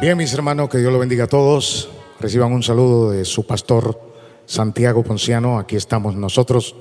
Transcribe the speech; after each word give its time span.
Bien, 0.00 0.16
mis 0.16 0.32
hermanos, 0.32 0.68
que 0.68 0.78
Dios 0.78 0.92
lo 0.92 0.98
bendiga 1.00 1.24
a 1.24 1.26
todos. 1.26 1.90
Reciban 2.20 2.52
un 2.52 2.62
saludo 2.62 3.10
de 3.10 3.24
su 3.24 3.46
pastor 3.46 4.00
Santiago 4.46 5.02
Ponciano. 5.02 5.58
Aquí 5.58 5.74
estamos 5.74 6.14
nosotros 6.14 6.76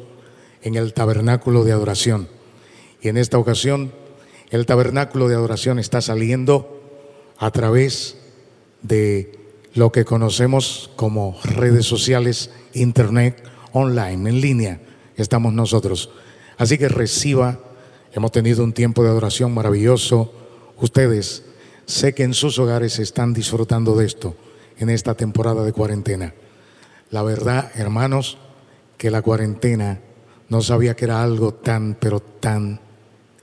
en 0.61 0.75
el 0.75 0.93
tabernáculo 0.93 1.63
de 1.63 1.71
adoración. 1.71 2.27
Y 3.01 3.07
en 3.07 3.17
esta 3.17 3.39
ocasión, 3.39 3.91
el 4.51 4.67
tabernáculo 4.67 5.27
de 5.27 5.35
adoración 5.35 5.79
está 5.79 5.99
saliendo 5.99 6.79
a 7.39 7.49
través 7.49 8.17
de 8.83 9.39
lo 9.73 9.91
que 9.91 10.05
conocemos 10.05 10.91
como 10.95 11.39
redes 11.43 11.87
sociales, 11.87 12.51
internet, 12.73 13.43
online, 13.73 14.29
en 14.29 14.41
línea. 14.41 14.81
Estamos 15.15 15.53
nosotros. 15.53 16.11
Así 16.57 16.77
que 16.77 16.87
reciba, 16.87 17.59
hemos 18.11 18.31
tenido 18.31 18.63
un 18.63 18.73
tiempo 18.73 19.03
de 19.03 19.09
adoración 19.09 19.55
maravilloso. 19.55 20.33
Ustedes 20.77 21.46
Sé 21.87 22.13
que 22.13 22.23
en 22.23 22.33
sus 22.33 22.59
hogares 22.59 22.99
están 22.99 23.33
disfrutando 23.33 23.95
de 23.95 24.05
esto 24.05 24.35
en 24.77 24.89
esta 24.89 25.15
temporada 25.15 25.63
de 25.63 25.71
cuarentena. 25.71 26.33
La 27.11 27.23
verdad, 27.23 27.71
hermanos, 27.75 28.37
que 28.97 29.09
la 29.09 29.21
cuarentena 29.21 30.01
no 30.49 30.61
sabía 30.61 30.97
que 30.97 31.05
era 31.05 31.23
algo 31.23 31.53
tan, 31.53 31.95
pero 31.97 32.19
tan 32.19 32.81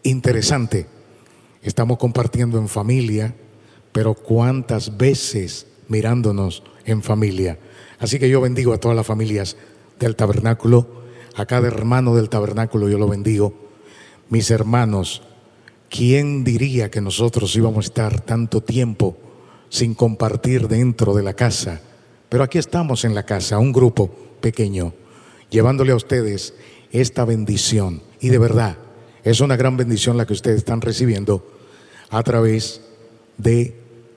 interesante. 0.03 0.87
Estamos 1.63 1.97
compartiendo 1.97 2.59
en 2.59 2.69
familia, 2.69 3.35
pero 3.93 4.13
cuántas 4.13 4.99
veces 4.99 5.67
mirándonos 5.89 6.63
en 6.85 7.03
familia. 7.03 7.59
Así 7.99 8.19
que 8.19 8.29
yo 8.29 8.43
bendigo 8.43 8.75
a 8.75 8.79
todas 8.79 8.97
las 8.97 9.07
familias 9.07 9.57
del 9.99 10.17
tabernáculo, 10.17 10.87
a 11.35 11.47
cada 11.47 11.67
hermano 11.67 12.15
del 12.15 12.29
tabernáculo 12.29 12.91
yo 12.91 12.99
lo 12.99 13.09
bendigo. 13.09 13.55
Mis 14.29 14.51
hermanos, 14.51 15.23
¿Quién 15.91 16.45
diría 16.45 16.91
que 16.91 17.01
nosotros 17.01 17.55
íbamos 17.57 17.85
a 17.85 17.89
estar 17.89 18.21
tanto 18.21 18.63
tiempo 18.63 19.17
sin 19.69 19.95
compartir 19.95 20.69
dentro 20.69 21.15
de 21.15 21.23
la 21.23 21.35
casa? 21.35 21.81
Pero 22.29 22.43
aquí 22.43 22.59
estamos 22.59 23.05
en 23.05 23.15
la 23.15 23.25
casa, 23.25 23.59
un 23.59 23.73
grupo 23.73 24.11
pequeño, 24.41 24.93
llevándole 25.51 25.93
a 25.93 25.97
ustedes 25.97 26.55
esta 26.91 27.25
bendición. 27.25 28.03
Y 28.21 28.29
de 28.29 28.39
verdad, 28.39 28.77
es 29.23 29.41
una 29.41 29.57
gran 29.57 29.77
bendición 29.77 30.17
la 30.17 30.27
que 30.27 30.33
ustedes 30.33 30.59
están 30.59 30.81
recibiendo 30.81 31.47
a 32.11 32.23
través 32.23 32.81
de 33.39 33.77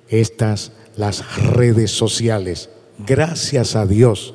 estas, 0.09 0.71
las 0.95 1.41
redes 1.53 1.91
sociales. 1.91 2.69
Gracias 3.05 3.75
a 3.75 3.85
Dios 3.85 4.33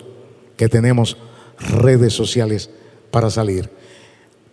que 0.56 0.68
tenemos 0.68 1.16
redes 1.58 2.12
sociales 2.12 2.70
para 3.10 3.30
salir. 3.30 3.70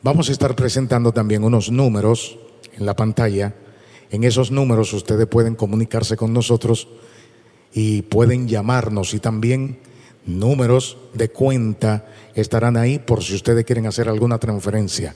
Vamos 0.02 0.30
a 0.30 0.32
estar 0.32 0.56
presentando 0.56 1.12
también 1.12 1.44
unos 1.44 1.72
números 1.72 2.40
en 2.78 2.86
la 2.86 2.96
pantalla. 2.96 3.56
En 4.12 4.24
esos 4.24 4.52
números 4.52 4.94
ustedes 4.94 5.28
pueden 5.28 5.56
comunicarse 5.56 6.18
con 6.18 6.34
nosotros 6.34 6.88
y 7.74 8.02
pueden 8.04 8.48
llamarnos 8.48 9.14
y 9.14 9.20
también 9.20 9.80
números 10.26 10.98
de 11.14 11.30
cuenta 11.30 12.08
estarán 12.36 12.78
ahí 12.78 13.00
por 13.00 13.24
si 13.24 13.36
ustedes 13.36 13.66
quieren 13.66 13.86
hacer 13.86 14.10
alguna 14.10 14.38
transferencia. 14.38 15.16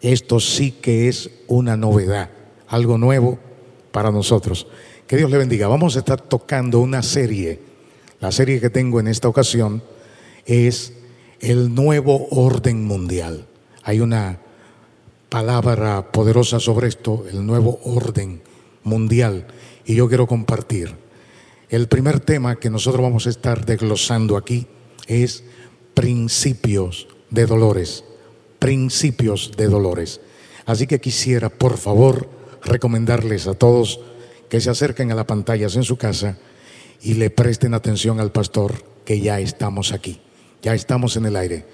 Esto 0.00 0.40
sí 0.40 0.72
que 0.72 1.08
es 1.08 1.30
una 1.46 1.76
novedad, 1.76 2.30
algo 2.66 2.98
nuevo 2.98 3.38
para 3.92 4.10
nosotros. 4.10 4.66
Que 5.06 5.16
Dios 5.16 5.30
le 5.30 5.38
bendiga. 5.38 5.68
Vamos 5.68 5.94
a 5.96 6.00
estar 6.00 6.20
tocando 6.20 6.80
una 6.80 7.02
serie. 7.02 7.60
La 8.20 8.32
serie 8.32 8.60
que 8.60 8.70
tengo 8.70 8.98
en 8.98 9.08
esta 9.08 9.28
ocasión 9.28 9.82
es 10.46 10.94
el 11.40 11.74
nuevo 11.74 12.28
orden 12.30 12.84
mundial. 12.84 13.46
Hay 13.82 14.00
una 14.00 14.40
palabra 15.32 16.12
poderosa 16.12 16.60
sobre 16.60 16.88
esto, 16.88 17.24
el 17.32 17.46
nuevo 17.46 17.80
orden 17.84 18.42
mundial. 18.84 19.46
Y 19.86 19.94
yo 19.94 20.06
quiero 20.06 20.26
compartir. 20.26 20.94
El 21.70 21.88
primer 21.88 22.20
tema 22.20 22.56
que 22.56 22.68
nosotros 22.68 23.02
vamos 23.02 23.26
a 23.26 23.30
estar 23.30 23.64
desglosando 23.64 24.36
aquí 24.36 24.66
es 25.06 25.42
principios 25.94 27.08
de 27.30 27.46
dolores. 27.46 28.04
Principios 28.58 29.52
de 29.56 29.68
dolores. 29.68 30.20
Así 30.66 30.86
que 30.86 31.00
quisiera, 31.00 31.48
por 31.48 31.78
favor, 31.78 32.28
recomendarles 32.62 33.46
a 33.46 33.54
todos 33.54 34.00
que 34.50 34.60
se 34.60 34.68
acerquen 34.68 35.12
a 35.12 35.14
las 35.14 35.24
pantallas 35.24 35.76
en 35.76 35.82
su 35.82 35.96
casa 35.96 36.36
y 37.00 37.14
le 37.14 37.30
presten 37.30 37.72
atención 37.72 38.20
al 38.20 38.32
pastor 38.32 38.84
que 39.06 39.22
ya 39.22 39.40
estamos 39.40 39.92
aquí, 39.92 40.20
ya 40.60 40.74
estamos 40.74 41.16
en 41.16 41.24
el 41.24 41.36
aire. 41.36 41.64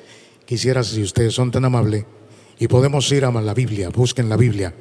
Quisiera, 0.47 0.85
si 0.85 1.03
ustedes 1.03 1.35
son 1.35 1.51
tan 1.51 1.65
amables, 1.65 2.05
y 2.59 2.69
podemos 2.69 3.11
ir 3.13 3.25
a 3.25 3.31
la 3.31 3.55
Biblia, 3.55 3.89
busquen 3.91 4.29
la 4.29 4.37
Biblia, 4.37 4.75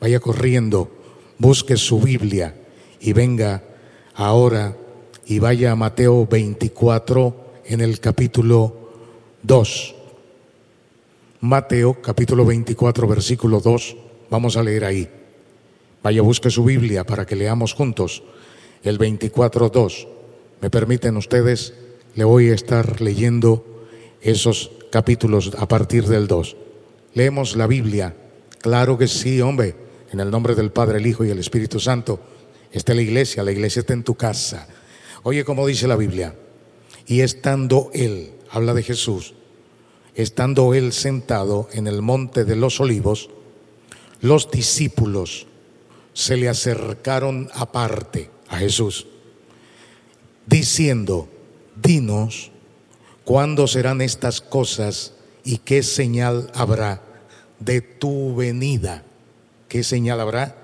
vaya 0.00 0.20
corriendo, 0.20 0.90
busque 1.38 1.76
su 1.76 2.00
Biblia 2.00 2.54
y 3.00 3.12
venga 3.12 3.62
ahora 4.14 4.76
y 5.26 5.38
vaya 5.38 5.72
a 5.72 5.76
Mateo 5.76 6.26
24 6.26 7.36
en 7.64 7.80
el 7.80 8.00
capítulo 8.00 8.90
2. 9.42 9.94
Mateo 11.40 12.00
capítulo 12.02 12.44
24 12.44 13.08
versículo 13.08 13.60
2, 13.60 13.96
vamos 14.30 14.56
a 14.56 14.62
leer 14.62 14.84
ahí. 14.84 15.08
Vaya, 16.02 16.20
busque 16.22 16.50
su 16.50 16.64
Biblia 16.64 17.04
para 17.04 17.24
que 17.24 17.36
leamos 17.36 17.72
juntos 17.74 18.22
el 18.82 18.98
24.2. 18.98 20.08
¿Me 20.60 20.68
permiten 20.68 21.16
ustedes? 21.16 21.74
Le 22.14 22.24
voy 22.24 22.50
a 22.50 22.54
estar 22.54 23.00
leyendo 23.00 23.64
esos 24.20 24.70
capítulos 24.90 25.52
a 25.58 25.66
partir 25.66 26.06
del 26.06 26.26
2. 26.26 26.56
Leemos 27.14 27.56
la 27.56 27.66
Biblia. 27.66 28.14
Claro 28.60 28.96
que 28.96 29.08
sí, 29.08 29.40
hombre. 29.40 29.74
En 30.12 30.20
el 30.20 30.30
nombre 30.30 30.54
del 30.54 30.72
Padre, 30.72 30.98
el 30.98 31.06
Hijo 31.06 31.24
y 31.24 31.30
el 31.30 31.38
Espíritu 31.38 31.80
Santo. 31.80 32.20
Está 32.70 32.94
la 32.94 33.02
iglesia, 33.02 33.42
la 33.42 33.52
iglesia 33.52 33.80
está 33.80 33.92
en 33.92 34.02
tu 34.02 34.14
casa. 34.14 34.66
Oye, 35.22 35.44
como 35.44 35.66
dice 35.66 35.86
la 35.86 35.96
Biblia. 35.96 36.34
Y 37.06 37.20
estando 37.20 37.90
Él, 37.92 38.32
habla 38.50 38.74
de 38.74 38.82
Jesús, 38.82 39.34
estando 40.14 40.74
Él 40.74 40.92
sentado 40.92 41.68
en 41.72 41.86
el 41.86 42.02
monte 42.02 42.44
de 42.44 42.56
los 42.56 42.80
olivos, 42.80 43.30
los 44.20 44.50
discípulos 44.50 45.46
se 46.12 46.36
le 46.36 46.48
acercaron 46.48 47.50
aparte 47.54 48.30
a 48.48 48.58
Jesús, 48.58 49.06
diciendo, 50.46 51.28
dinos, 51.82 52.50
¿cuándo 53.24 53.66
serán 53.66 54.00
estas 54.00 54.40
cosas 54.40 55.14
¿Y 55.44 55.58
qué 55.58 55.82
señal 55.82 56.50
habrá 56.54 57.02
de 57.58 57.80
tu 57.80 58.34
venida? 58.34 59.04
¿Qué 59.68 59.82
señal 59.82 60.20
habrá 60.20 60.56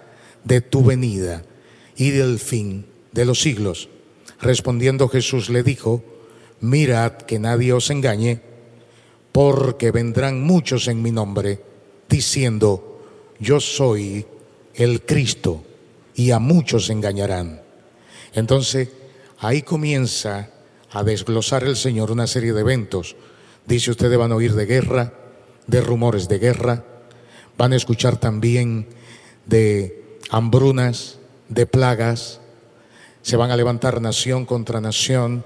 de 0.44 0.61
tu 0.61 0.84
venida 0.84 1.43
y 1.97 2.11
del 2.11 2.39
fin 2.39 2.87
de 3.12 3.25
los 3.25 3.41
siglos? 3.41 3.89
Respondiendo 4.41 5.09
Jesús 5.09 5.50
le 5.50 5.62
dijo, 5.62 6.05
mirad 6.61 7.12
que 7.12 7.39
nadie 7.39 7.72
os 7.72 7.91
engañe, 7.91 8.41
porque 9.33 9.91
vendrán 9.91 10.43
muchos 10.43 10.89
en 10.89 11.03
mi 11.03 11.10
nombre, 11.10 11.60
diciendo, 12.09 13.03
yo 13.39 13.60
soy 13.60 14.27
el 14.75 15.03
Cristo, 15.03 15.65
y 16.19 16.33
a 16.33 16.41
muchos 16.41 16.91
engañarán. 16.91 17.62
Entonces, 18.34 18.89
ahí 19.39 19.62
comienza 19.62 20.50
a 20.91 21.05
desglosar 21.05 21.62
el 21.62 21.77
Señor 21.77 22.10
una 22.10 22.27
serie 22.27 22.53
de 22.53 22.60
eventos 22.60 23.15
Dice, 23.68 23.90
ustedes 23.90 24.16
van 24.16 24.32
a 24.32 24.34
oír 24.34 24.54
de 24.54 24.64
guerra, 24.64 25.12
de 25.66 25.82
rumores 25.82 26.26
de 26.26 26.38
guerra, 26.38 26.84
van 27.58 27.74
a 27.74 27.76
escuchar 27.76 28.16
también 28.16 28.86
de 29.44 30.16
hambrunas, 30.30 31.18
de 31.50 31.66
plagas, 31.66 32.40
se 33.20 33.36
van 33.36 33.50
a 33.50 33.56
levantar 33.58 34.00
nación 34.00 34.46
contra 34.46 34.80
nación, 34.80 35.44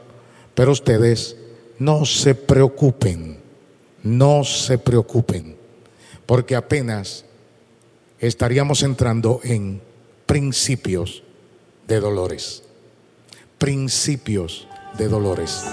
pero 0.55 0.71
ustedes 0.71 1.37
no 1.81 2.05
se 2.05 2.37
preocupen, 2.37 3.39
no 4.05 4.45
se 4.45 4.79
preocupen, 4.79 5.57
porque 6.25 6.55
apenas 6.55 7.25
estaríamos 8.21 8.85
entrando 8.85 9.41
en 9.43 9.83
principios 10.27 11.25
de 11.89 11.99
dolores, 11.99 12.63
principios 13.59 14.69
de 14.97 15.09
dolores. 15.09 15.65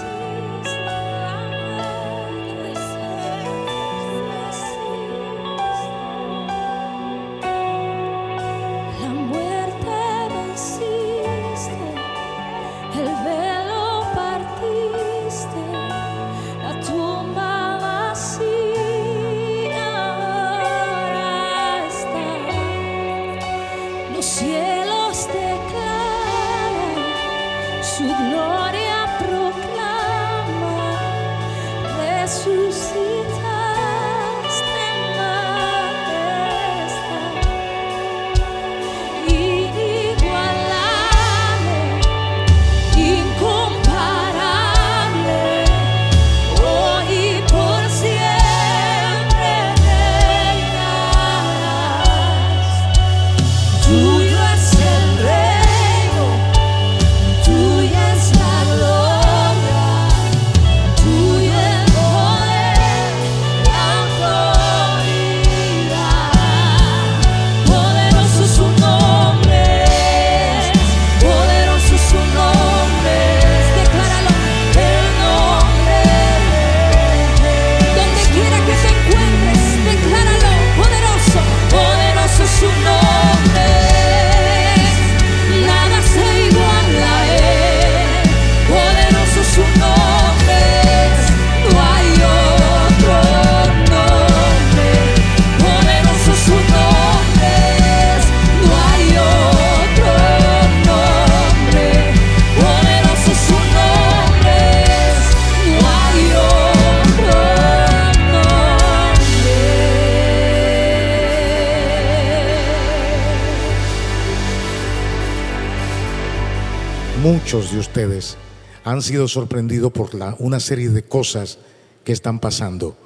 Muchos 117.32 117.70
de 117.70 117.78
ustedes 117.78 118.36
han 118.82 119.02
sido 119.02 119.28
sorprendidos 119.28 119.92
por 119.92 120.10
una 120.40 120.58
serie 120.58 120.88
de 120.88 121.04
cosas 121.04 121.60
que 122.02 122.10
están 122.10 122.40
pasando 122.40 122.96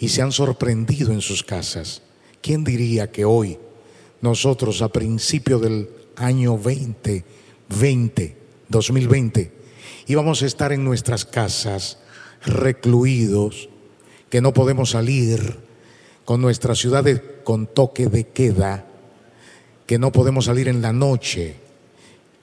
y 0.00 0.08
se 0.08 0.22
han 0.22 0.32
sorprendido 0.32 1.12
en 1.12 1.20
sus 1.20 1.44
casas. 1.44 2.02
¿Quién 2.42 2.64
diría 2.64 3.12
que 3.12 3.24
hoy 3.24 3.60
nosotros 4.22 4.82
a 4.82 4.88
principio 4.88 5.60
del 5.60 5.88
año 6.16 6.58
2020, 6.58 8.36
2020, 8.68 9.52
íbamos 10.08 10.42
a 10.42 10.46
estar 10.46 10.72
en 10.72 10.84
nuestras 10.84 11.24
casas 11.24 11.98
recluidos, 12.44 13.68
que 14.30 14.40
no 14.40 14.52
podemos 14.52 14.90
salir, 14.90 15.58
con 16.24 16.40
nuestras 16.40 16.76
ciudades 16.76 17.22
con 17.44 17.68
toque 17.68 18.08
de 18.08 18.26
queda, 18.26 18.84
que 19.86 20.00
no 20.00 20.10
podemos 20.10 20.46
salir 20.46 20.66
en 20.66 20.82
la 20.82 20.92
noche, 20.92 21.69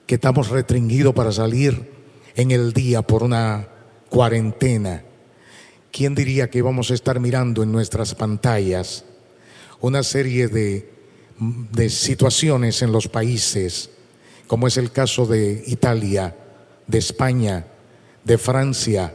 que 0.08 0.14
estamos 0.14 0.48
restringidos 0.48 1.14
para 1.14 1.30
salir 1.30 1.92
en 2.34 2.50
el 2.50 2.72
día 2.72 3.02
por 3.02 3.22
una 3.22 3.68
cuarentena. 4.08 5.04
¿Quién 5.92 6.14
diría 6.14 6.48
que 6.48 6.56
íbamos 6.56 6.90
a 6.90 6.94
estar 6.94 7.20
mirando 7.20 7.62
en 7.62 7.70
nuestras 7.70 8.14
pantallas 8.14 9.04
una 9.82 10.02
serie 10.02 10.48
de, 10.48 10.90
de 11.38 11.90
situaciones 11.90 12.80
en 12.80 12.90
los 12.90 13.06
países, 13.06 13.90
como 14.46 14.66
es 14.66 14.78
el 14.78 14.92
caso 14.92 15.26
de 15.26 15.62
Italia, 15.66 16.34
de 16.86 16.96
España, 16.96 17.66
de 18.24 18.38
Francia 18.38 19.14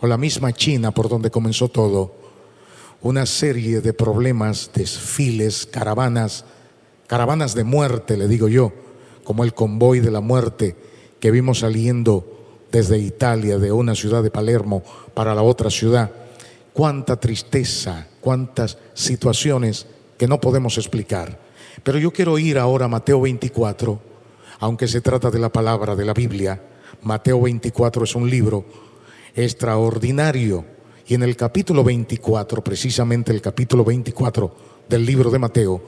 o 0.00 0.08
la 0.08 0.18
misma 0.18 0.52
China 0.52 0.90
por 0.90 1.08
donde 1.08 1.30
comenzó 1.30 1.68
todo? 1.68 2.12
Una 3.02 3.24
serie 3.24 3.80
de 3.80 3.92
problemas, 3.92 4.72
desfiles, 4.74 5.64
caravanas, 5.64 6.44
caravanas 7.06 7.54
de 7.54 7.62
muerte, 7.62 8.16
le 8.16 8.26
digo 8.26 8.48
yo, 8.48 8.72
como 9.24 9.42
el 9.42 9.54
convoy 9.54 10.00
de 10.00 10.10
la 10.10 10.20
muerte 10.20 10.76
que 11.18 11.30
vimos 11.30 11.60
saliendo 11.60 12.34
desde 12.70 12.98
Italia, 12.98 13.58
de 13.58 13.72
una 13.72 13.94
ciudad 13.94 14.22
de 14.22 14.30
Palermo 14.30 14.82
para 15.14 15.34
la 15.34 15.42
otra 15.42 15.70
ciudad. 15.70 16.10
Cuánta 16.72 17.18
tristeza, 17.18 18.08
cuántas 18.20 18.78
situaciones 18.94 19.86
que 20.18 20.28
no 20.28 20.40
podemos 20.40 20.76
explicar. 20.76 21.38
Pero 21.82 21.98
yo 21.98 22.12
quiero 22.12 22.38
ir 22.38 22.58
ahora 22.58 22.86
a 22.86 22.88
Mateo 22.88 23.20
24, 23.20 24.00
aunque 24.60 24.88
se 24.88 25.00
trata 25.00 25.30
de 25.30 25.38
la 25.38 25.50
palabra 25.50 25.96
de 25.96 26.04
la 26.04 26.14
Biblia. 26.14 26.60
Mateo 27.02 27.40
24 27.40 28.04
es 28.04 28.14
un 28.14 28.28
libro 28.28 28.64
extraordinario. 29.34 30.64
Y 31.06 31.14
en 31.14 31.22
el 31.22 31.36
capítulo 31.36 31.84
24, 31.84 32.64
precisamente 32.64 33.32
el 33.32 33.40
capítulo 33.40 33.84
24 33.84 34.56
del 34.88 35.04
libro 35.04 35.30
de 35.30 35.38
Mateo, 35.38 35.82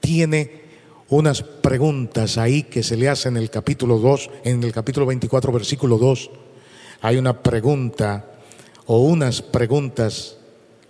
tiene 0.00 0.62
unas 1.08 1.42
preguntas 1.42 2.38
ahí 2.38 2.62
que 2.62 2.82
se 2.82 2.96
le 2.96 3.08
hacen 3.08 3.36
en 3.36 3.42
el 3.42 3.50
capítulo 3.50 3.98
2, 3.98 4.30
en 4.44 4.62
el 4.62 4.72
capítulo 4.72 5.06
24, 5.06 5.52
versículo 5.52 5.98
2. 5.98 6.30
Hay 7.02 7.16
una 7.16 7.42
pregunta 7.42 8.26
o 8.86 8.98
unas 9.00 9.42
preguntas 9.42 10.36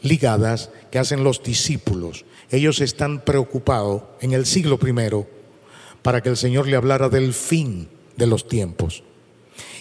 ligadas 0.03 0.71
que 0.91 0.99
hacen 0.99 1.25
los 1.25 1.43
discípulos. 1.43 2.25
Ellos 2.51 2.81
están 2.81 3.25
preocupados 3.25 4.03
en 4.21 4.33
el 4.33 4.47
siglo 4.47 4.79
primero 4.79 5.27
para 6.03 6.21
que 6.21 6.29
el 6.29 6.37
Señor 6.37 6.67
le 6.67 6.77
hablara 6.77 7.09
del 7.09 7.33
fin 7.33 7.89
de 8.17 8.27
los 8.27 8.47
tiempos. 8.47 9.03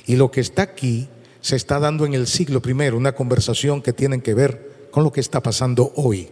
Y 0.05 0.15
lo 0.15 0.31
que 0.31 0.41
está 0.41 0.61
aquí 0.61 1.07
se 1.41 1.55
está 1.55 1.79
dando 1.79 2.05
en 2.05 2.13
el 2.13 2.27
siglo 2.27 2.61
primero, 2.61 2.97
una 2.97 3.13
conversación 3.13 3.81
que 3.81 3.93
tiene 3.93 4.21
que 4.21 4.33
ver 4.33 4.89
con 4.91 5.03
lo 5.03 5.11
que 5.11 5.21
está 5.21 5.41
pasando 5.41 5.91
hoy. 5.95 6.29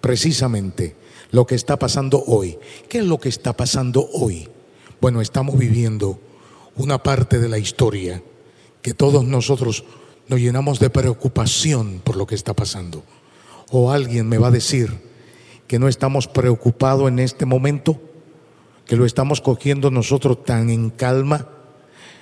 Precisamente 0.00 0.96
lo 1.34 1.48
que 1.48 1.56
está 1.56 1.76
pasando 1.76 2.22
hoy. 2.28 2.56
¿Qué 2.88 2.98
es 2.98 3.04
lo 3.04 3.18
que 3.18 3.28
está 3.28 3.56
pasando 3.56 4.08
hoy? 4.12 4.48
Bueno, 5.00 5.20
estamos 5.20 5.58
viviendo 5.58 6.20
una 6.76 7.02
parte 7.02 7.40
de 7.40 7.48
la 7.48 7.58
historia 7.58 8.22
que 8.82 8.94
todos 8.94 9.24
nosotros 9.24 9.84
nos 10.28 10.38
llenamos 10.38 10.78
de 10.78 10.90
preocupación 10.90 12.00
por 12.04 12.14
lo 12.14 12.24
que 12.24 12.36
está 12.36 12.54
pasando. 12.54 13.02
O 13.72 13.90
alguien 13.90 14.28
me 14.28 14.38
va 14.38 14.46
a 14.46 14.52
decir 14.52 14.96
que 15.66 15.80
no 15.80 15.88
estamos 15.88 16.28
preocupados 16.28 17.08
en 17.08 17.18
este 17.18 17.46
momento, 17.46 18.00
que 18.86 18.94
lo 18.94 19.04
estamos 19.04 19.40
cogiendo 19.40 19.90
nosotros 19.90 20.44
tan 20.44 20.70
en 20.70 20.88
calma. 20.90 21.48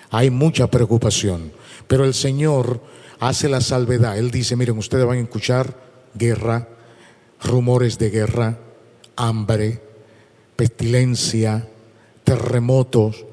Hay 0.08 0.30
mucha 0.30 0.68
preocupación, 0.68 1.52
pero 1.86 2.06
el 2.06 2.14
Señor 2.14 2.80
hace 3.20 3.50
la 3.50 3.60
salvedad. 3.60 4.16
Él 4.16 4.30
dice, 4.30 4.56
miren, 4.56 4.78
ustedes 4.78 5.04
van 5.04 5.18
a 5.18 5.20
escuchar 5.20 5.76
guerra, 6.14 6.66
rumores 7.42 7.98
de 7.98 8.08
guerra, 8.08 8.58
hambre, 9.16 9.80
pestilencia, 10.56 11.68
terremotos. 12.24 13.24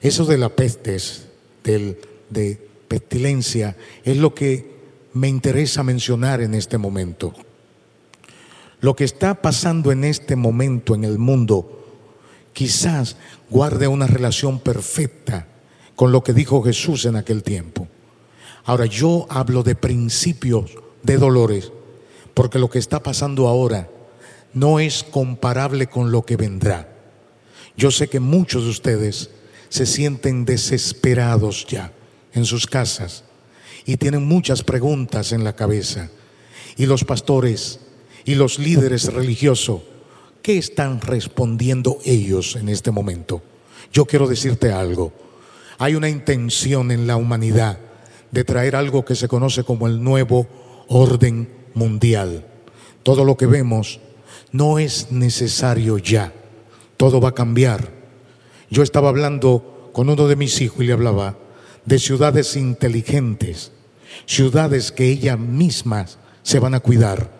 Eso 0.00 0.24
de 0.24 0.38
la 0.38 0.48
pestes, 0.48 1.26
del, 1.64 1.98
de 2.30 2.68
pestilencia, 2.88 3.76
es 4.04 4.16
lo 4.16 4.34
que 4.34 4.70
me 5.12 5.28
interesa 5.28 5.82
mencionar 5.82 6.40
en 6.40 6.54
este 6.54 6.78
momento. 6.78 7.32
Lo 8.80 8.96
que 8.96 9.04
está 9.04 9.42
pasando 9.42 9.92
en 9.92 10.04
este 10.04 10.36
momento 10.36 10.94
en 10.94 11.04
el 11.04 11.18
mundo 11.18 11.80
quizás 12.52 13.16
guarde 13.48 13.88
una 13.88 14.06
relación 14.06 14.58
perfecta 14.58 15.46
con 15.94 16.12
lo 16.12 16.22
que 16.22 16.32
dijo 16.32 16.62
Jesús 16.62 17.04
en 17.04 17.16
aquel 17.16 17.42
tiempo. 17.42 17.88
Ahora 18.64 18.86
yo 18.86 19.26
hablo 19.28 19.62
de 19.62 19.74
principios 19.74 20.70
de 21.02 21.18
dolores, 21.18 21.72
porque 22.34 22.58
lo 22.58 22.70
que 22.70 22.78
está 22.78 23.02
pasando 23.02 23.48
ahora 23.48 23.88
no 24.52 24.80
es 24.80 25.04
comparable 25.04 25.86
con 25.86 26.10
lo 26.10 26.22
que 26.22 26.36
vendrá. 26.36 26.88
Yo 27.76 27.90
sé 27.90 28.08
que 28.08 28.20
muchos 28.20 28.64
de 28.64 28.70
ustedes 28.70 29.30
se 29.68 29.86
sienten 29.86 30.44
desesperados 30.44 31.66
ya 31.66 31.92
en 32.32 32.44
sus 32.44 32.66
casas 32.66 33.24
y 33.86 33.96
tienen 33.96 34.26
muchas 34.26 34.62
preguntas 34.62 35.32
en 35.32 35.44
la 35.44 35.54
cabeza. 35.54 36.10
Y 36.76 36.86
los 36.86 37.04
pastores 37.04 37.80
y 38.24 38.34
los 38.34 38.58
líderes 38.58 39.12
religiosos, 39.12 39.82
¿qué 40.42 40.58
están 40.58 41.00
respondiendo 41.00 41.98
ellos 42.04 42.56
en 42.56 42.68
este 42.68 42.90
momento? 42.90 43.42
Yo 43.92 44.04
quiero 44.04 44.28
decirte 44.28 44.72
algo. 44.72 45.12
Hay 45.78 45.94
una 45.94 46.08
intención 46.08 46.90
en 46.90 47.06
la 47.06 47.16
humanidad 47.16 47.78
de 48.30 48.44
traer 48.44 48.76
algo 48.76 49.04
que 49.04 49.14
se 49.14 49.28
conoce 49.28 49.64
como 49.64 49.86
el 49.86 50.02
nuevo 50.02 50.46
orden 50.88 51.48
mundial. 51.74 52.46
Todo 53.02 53.24
lo 53.24 53.36
que 53.36 53.46
vemos 53.46 54.00
no 54.52 54.78
es 54.78 55.12
necesario 55.12 55.98
ya. 55.98 56.32
Todo 56.96 57.20
va 57.20 57.30
a 57.30 57.34
cambiar. 57.34 57.90
Yo 58.70 58.82
estaba 58.82 59.08
hablando 59.08 59.90
con 59.92 60.08
uno 60.08 60.28
de 60.28 60.36
mis 60.36 60.60
hijos 60.60 60.80
y 60.80 60.86
le 60.86 60.92
hablaba 60.92 61.36
de 61.84 61.98
ciudades 61.98 62.56
inteligentes, 62.56 63.72
ciudades 64.26 64.92
que 64.92 65.08
ellas 65.08 65.38
mismas 65.38 66.18
se 66.42 66.58
van 66.58 66.74
a 66.74 66.80
cuidar, 66.80 67.30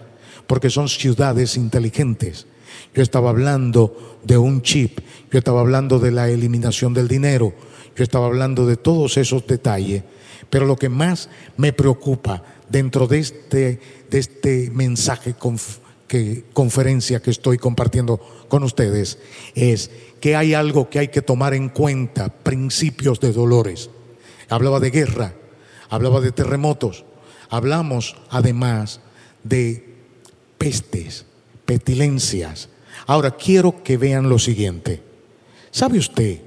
porque 0.47 0.71
son 0.71 0.89
ciudades 0.89 1.57
inteligentes. 1.57 2.47
Yo 2.95 3.03
estaba 3.03 3.31
hablando 3.31 4.19
de 4.25 4.39
un 4.39 4.63
chip, 4.63 5.01
yo 5.31 5.39
estaba 5.39 5.61
hablando 5.61 5.99
de 5.99 6.11
la 6.11 6.29
eliminación 6.29 6.95
del 6.95 7.07
dinero, 7.07 7.55
yo 7.97 8.03
estaba 8.03 8.27
hablando 8.27 8.67
de 8.67 8.77
todos 8.77 9.17
esos 9.17 9.47
detalles, 9.47 10.03
pero 10.49 10.67
lo 10.67 10.77
que 10.77 10.89
más 10.89 11.29
me 11.57 11.73
preocupa 11.73 12.43
dentro 12.69 13.07
de 13.07 13.19
este, 13.19 13.81
de 14.11 14.19
este 14.19 14.71
mensaje 14.73 15.35
que, 16.11 16.43
conferencia 16.53 17.23
que 17.23 17.31
estoy 17.31 17.57
compartiendo 17.57 18.19
con 18.49 18.65
ustedes 18.65 19.21
es 19.55 19.93
que 20.21 20.35
hay 20.35 20.55
algo 20.55 20.91
que 20.91 20.99
hay 20.99 21.07
que 21.07 21.23
tomar 21.23 21.55
en 21.55 21.69
cuenta, 21.69 22.31
principios 22.31 23.21
de 23.21 23.33
dolores. 23.33 23.91
Hablaba 24.49 24.81
de 24.81 24.91
guerra, 24.91 25.35
hablaba 25.89 26.21
de 26.21 26.33
terremotos, 26.33 27.05
hablamos 27.49 28.17
además 28.29 29.01
de 29.45 29.99
pestes, 30.59 31.27
pestilencias. 31.65 32.71
Ahora 33.07 33.37
quiero 33.37 33.85
que 33.85 33.97
vean 33.97 34.29
lo 34.29 34.41
siguiente. 34.41 35.01
¿Sabe 35.71 35.99
usted 35.99 36.41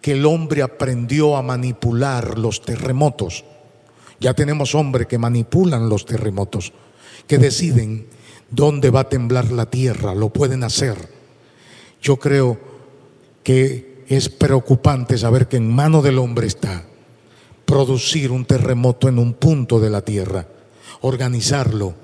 que 0.00 0.12
el 0.12 0.24
hombre 0.24 0.62
aprendió 0.62 1.36
a 1.36 1.42
manipular 1.42 2.38
los 2.38 2.62
terremotos? 2.62 3.44
Ya 4.18 4.32
tenemos 4.32 4.74
hombres 4.74 5.08
que 5.08 5.18
manipulan 5.18 5.90
los 5.90 6.06
terremotos, 6.06 6.72
que 7.26 7.36
deciden 7.36 8.06
dónde 8.54 8.90
va 8.90 9.00
a 9.00 9.08
temblar 9.08 9.50
la 9.50 9.66
tierra, 9.66 10.14
lo 10.14 10.30
pueden 10.30 10.64
hacer. 10.64 10.96
Yo 12.02 12.16
creo 12.16 12.58
que 13.42 14.04
es 14.08 14.28
preocupante 14.28 15.18
saber 15.18 15.48
que 15.48 15.56
en 15.56 15.74
mano 15.74 16.02
del 16.02 16.18
hombre 16.18 16.46
está 16.46 16.84
producir 17.64 18.30
un 18.30 18.44
terremoto 18.44 19.08
en 19.08 19.18
un 19.18 19.34
punto 19.34 19.80
de 19.80 19.90
la 19.90 20.02
tierra, 20.02 20.46
organizarlo, 21.00 21.94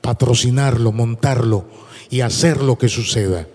patrocinarlo, 0.00 0.92
montarlo 0.92 1.66
y 2.10 2.20
hacer 2.20 2.62
lo 2.62 2.78
que 2.78 2.88
suceda. 2.88 3.46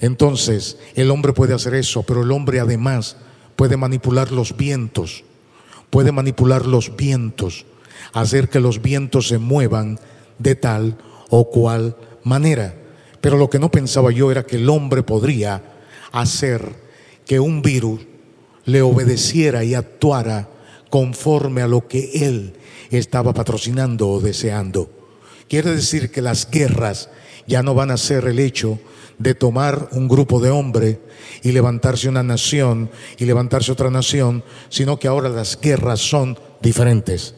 Entonces, 0.00 0.78
el 0.94 1.10
hombre 1.10 1.32
puede 1.32 1.54
hacer 1.54 1.74
eso, 1.74 2.02
pero 2.02 2.22
el 2.22 2.32
hombre 2.32 2.60
además 2.60 3.16
puede 3.54 3.76
manipular 3.76 4.32
los 4.32 4.56
vientos, 4.56 5.24
puede 5.90 6.10
manipular 6.10 6.66
los 6.66 6.96
vientos, 6.96 7.66
hacer 8.12 8.48
que 8.48 8.60
los 8.60 8.82
vientos 8.82 9.28
se 9.28 9.38
muevan 9.38 10.00
de 10.38 10.54
tal 10.54 10.96
o 11.34 11.48
cual 11.48 11.96
manera. 12.24 12.74
Pero 13.22 13.38
lo 13.38 13.48
que 13.48 13.58
no 13.58 13.70
pensaba 13.70 14.12
yo 14.12 14.30
era 14.30 14.44
que 14.44 14.56
el 14.56 14.68
hombre 14.68 15.02
podría 15.02 15.62
hacer 16.12 16.74
que 17.24 17.40
un 17.40 17.62
virus 17.62 18.02
le 18.66 18.82
obedeciera 18.82 19.64
y 19.64 19.74
actuara 19.74 20.50
conforme 20.90 21.62
a 21.62 21.66
lo 21.66 21.88
que 21.88 22.26
él 22.26 22.52
estaba 22.90 23.32
patrocinando 23.32 24.10
o 24.10 24.20
deseando. 24.20 24.90
Quiere 25.48 25.70
decir 25.74 26.10
que 26.10 26.20
las 26.20 26.50
guerras 26.50 27.08
ya 27.46 27.62
no 27.62 27.74
van 27.74 27.90
a 27.90 27.96
ser 27.96 28.26
el 28.26 28.38
hecho 28.38 28.78
de 29.18 29.34
tomar 29.34 29.88
un 29.92 30.08
grupo 30.08 30.38
de 30.38 30.50
hombres 30.50 30.98
y 31.42 31.52
levantarse 31.52 32.10
una 32.10 32.22
nación 32.22 32.90
y 33.16 33.24
levantarse 33.24 33.72
otra 33.72 33.90
nación, 33.90 34.44
sino 34.68 34.98
que 34.98 35.08
ahora 35.08 35.30
las 35.30 35.58
guerras 35.58 36.00
son 36.00 36.38
diferentes. 36.60 37.34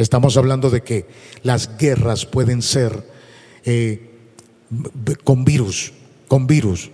Estamos 0.00 0.38
hablando 0.38 0.70
de 0.70 0.80
que 0.80 1.04
las 1.42 1.76
guerras 1.76 2.24
pueden 2.24 2.62
ser 2.62 3.06
eh, 3.66 4.08
con 5.24 5.44
virus, 5.44 5.92
con 6.26 6.46
virus, 6.46 6.90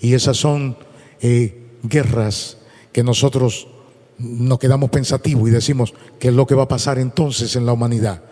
y 0.00 0.14
esas 0.14 0.38
son 0.38 0.78
eh, 1.20 1.66
guerras 1.82 2.56
que 2.92 3.02
nosotros 3.02 3.68
nos 4.16 4.58
quedamos 4.58 4.88
pensativos 4.88 5.46
y 5.46 5.52
decimos, 5.52 5.92
¿qué 6.18 6.28
es 6.28 6.34
lo 6.34 6.46
que 6.46 6.54
va 6.54 6.62
a 6.62 6.68
pasar 6.68 6.98
entonces 6.98 7.56
en 7.56 7.66
la 7.66 7.74
humanidad? 7.74 8.22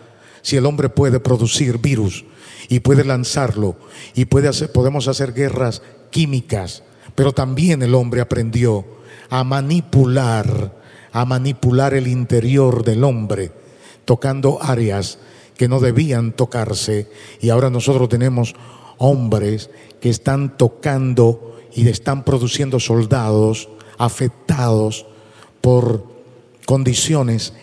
Si 0.41 0.57
el 0.57 0.65
hombre 0.65 0.89
puede 0.89 1.19
producir 1.19 1.77
virus 1.77 2.25
y 2.67 2.79
puede 2.79 3.03
lanzarlo 3.03 3.75
y 4.15 4.25
puede 4.25 4.47
hacer, 4.47 4.71
podemos 4.71 5.07
hacer 5.07 5.33
guerras 5.33 5.83
químicas, 6.09 6.81
pero 7.13 7.31
también 7.31 7.83
el 7.83 7.93
hombre 7.93 8.21
aprendió 8.21 8.85
a 9.29 9.43
manipular, 9.43 10.81
a 11.11 11.25
manipular 11.25 11.93
el 11.93 12.07
interior 12.07 12.83
del 12.83 13.03
hombre, 13.03 13.51
tocando 14.05 14.61
áreas 14.61 15.19
que 15.57 15.67
no 15.67 15.79
debían 15.79 16.31
tocarse 16.31 17.09
y 17.41 17.49
ahora 17.49 17.69
nosotros 17.69 18.09
tenemos 18.09 18.55
hombres 18.97 19.69
que 19.99 20.09
están 20.09 20.57
tocando 20.57 21.57
y 21.73 21.87
están 21.87 22.23
produciendo 22.23 22.79
soldados 22.79 23.69
afectados 23.97 25.05
por 25.61 26.03
condiciones 26.65 27.53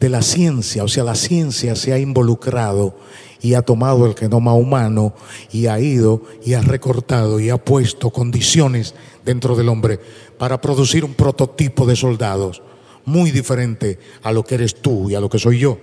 de 0.00 0.08
la 0.10 0.22
ciencia, 0.22 0.84
o 0.84 0.88
sea, 0.88 1.04
la 1.04 1.14
ciencia 1.14 1.74
se 1.74 1.92
ha 1.92 1.98
involucrado 1.98 2.96
y 3.40 3.54
ha 3.54 3.62
tomado 3.62 4.06
el 4.06 4.14
genoma 4.14 4.54
humano 4.54 5.14
y 5.52 5.66
ha 5.66 5.80
ido 5.80 6.22
y 6.44 6.54
ha 6.54 6.60
recortado 6.60 7.40
y 7.40 7.48
ha 7.48 7.56
puesto 7.56 8.10
condiciones 8.10 8.94
dentro 9.24 9.56
del 9.56 9.68
hombre 9.68 9.98
para 10.38 10.60
producir 10.60 11.04
un 11.04 11.14
prototipo 11.14 11.86
de 11.86 11.96
soldados 11.96 12.62
muy 13.06 13.30
diferente 13.30 13.98
a 14.22 14.32
lo 14.32 14.44
que 14.44 14.56
eres 14.56 14.82
tú 14.82 15.08
y 15.08 15.14
a 15.14 15.20
lo 15.20 15.30
que 15.30 15.38
soy 15.38 15.60
yo. 15.60 15.78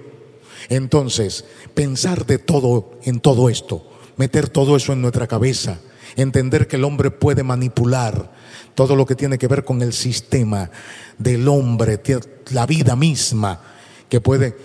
Entonces, 0.70 1.46
pensar 1.74 2.26
de 2.26 2.38
todo 2.38 3.00
en 3.04 3.20
todo 3.20 3.50
esto, 3.50 3.90
meter 4.18 4.50
todo 4.50 4.76
eso 4.76 4.94
en 4.94 5.02
nuestra 5.02 5.28
cabeza, 5.28 5.80
entender 6.16 6.68
que 6.68 6.76
el 6.76 6.84
hombre 6.84 7.12
puede 7.12 7.44
manipular 7.44 8.32
todo 8.76 8.96
lo 8.96 9.06
que 9.06 9.16
tiene 9.16 9.38
que 9.38 9.48
ver 9.48 9.64
con 9.64 9.82
el 9.82 9.94
sistema 9.94 10.70
del 11.18 11.48
hombre, 11.48 12.02
la 12.52 12.66
vida 12.66 12.96
misma, 12.96 13.62
que 14.10 14.20
puede, 14.22 14.56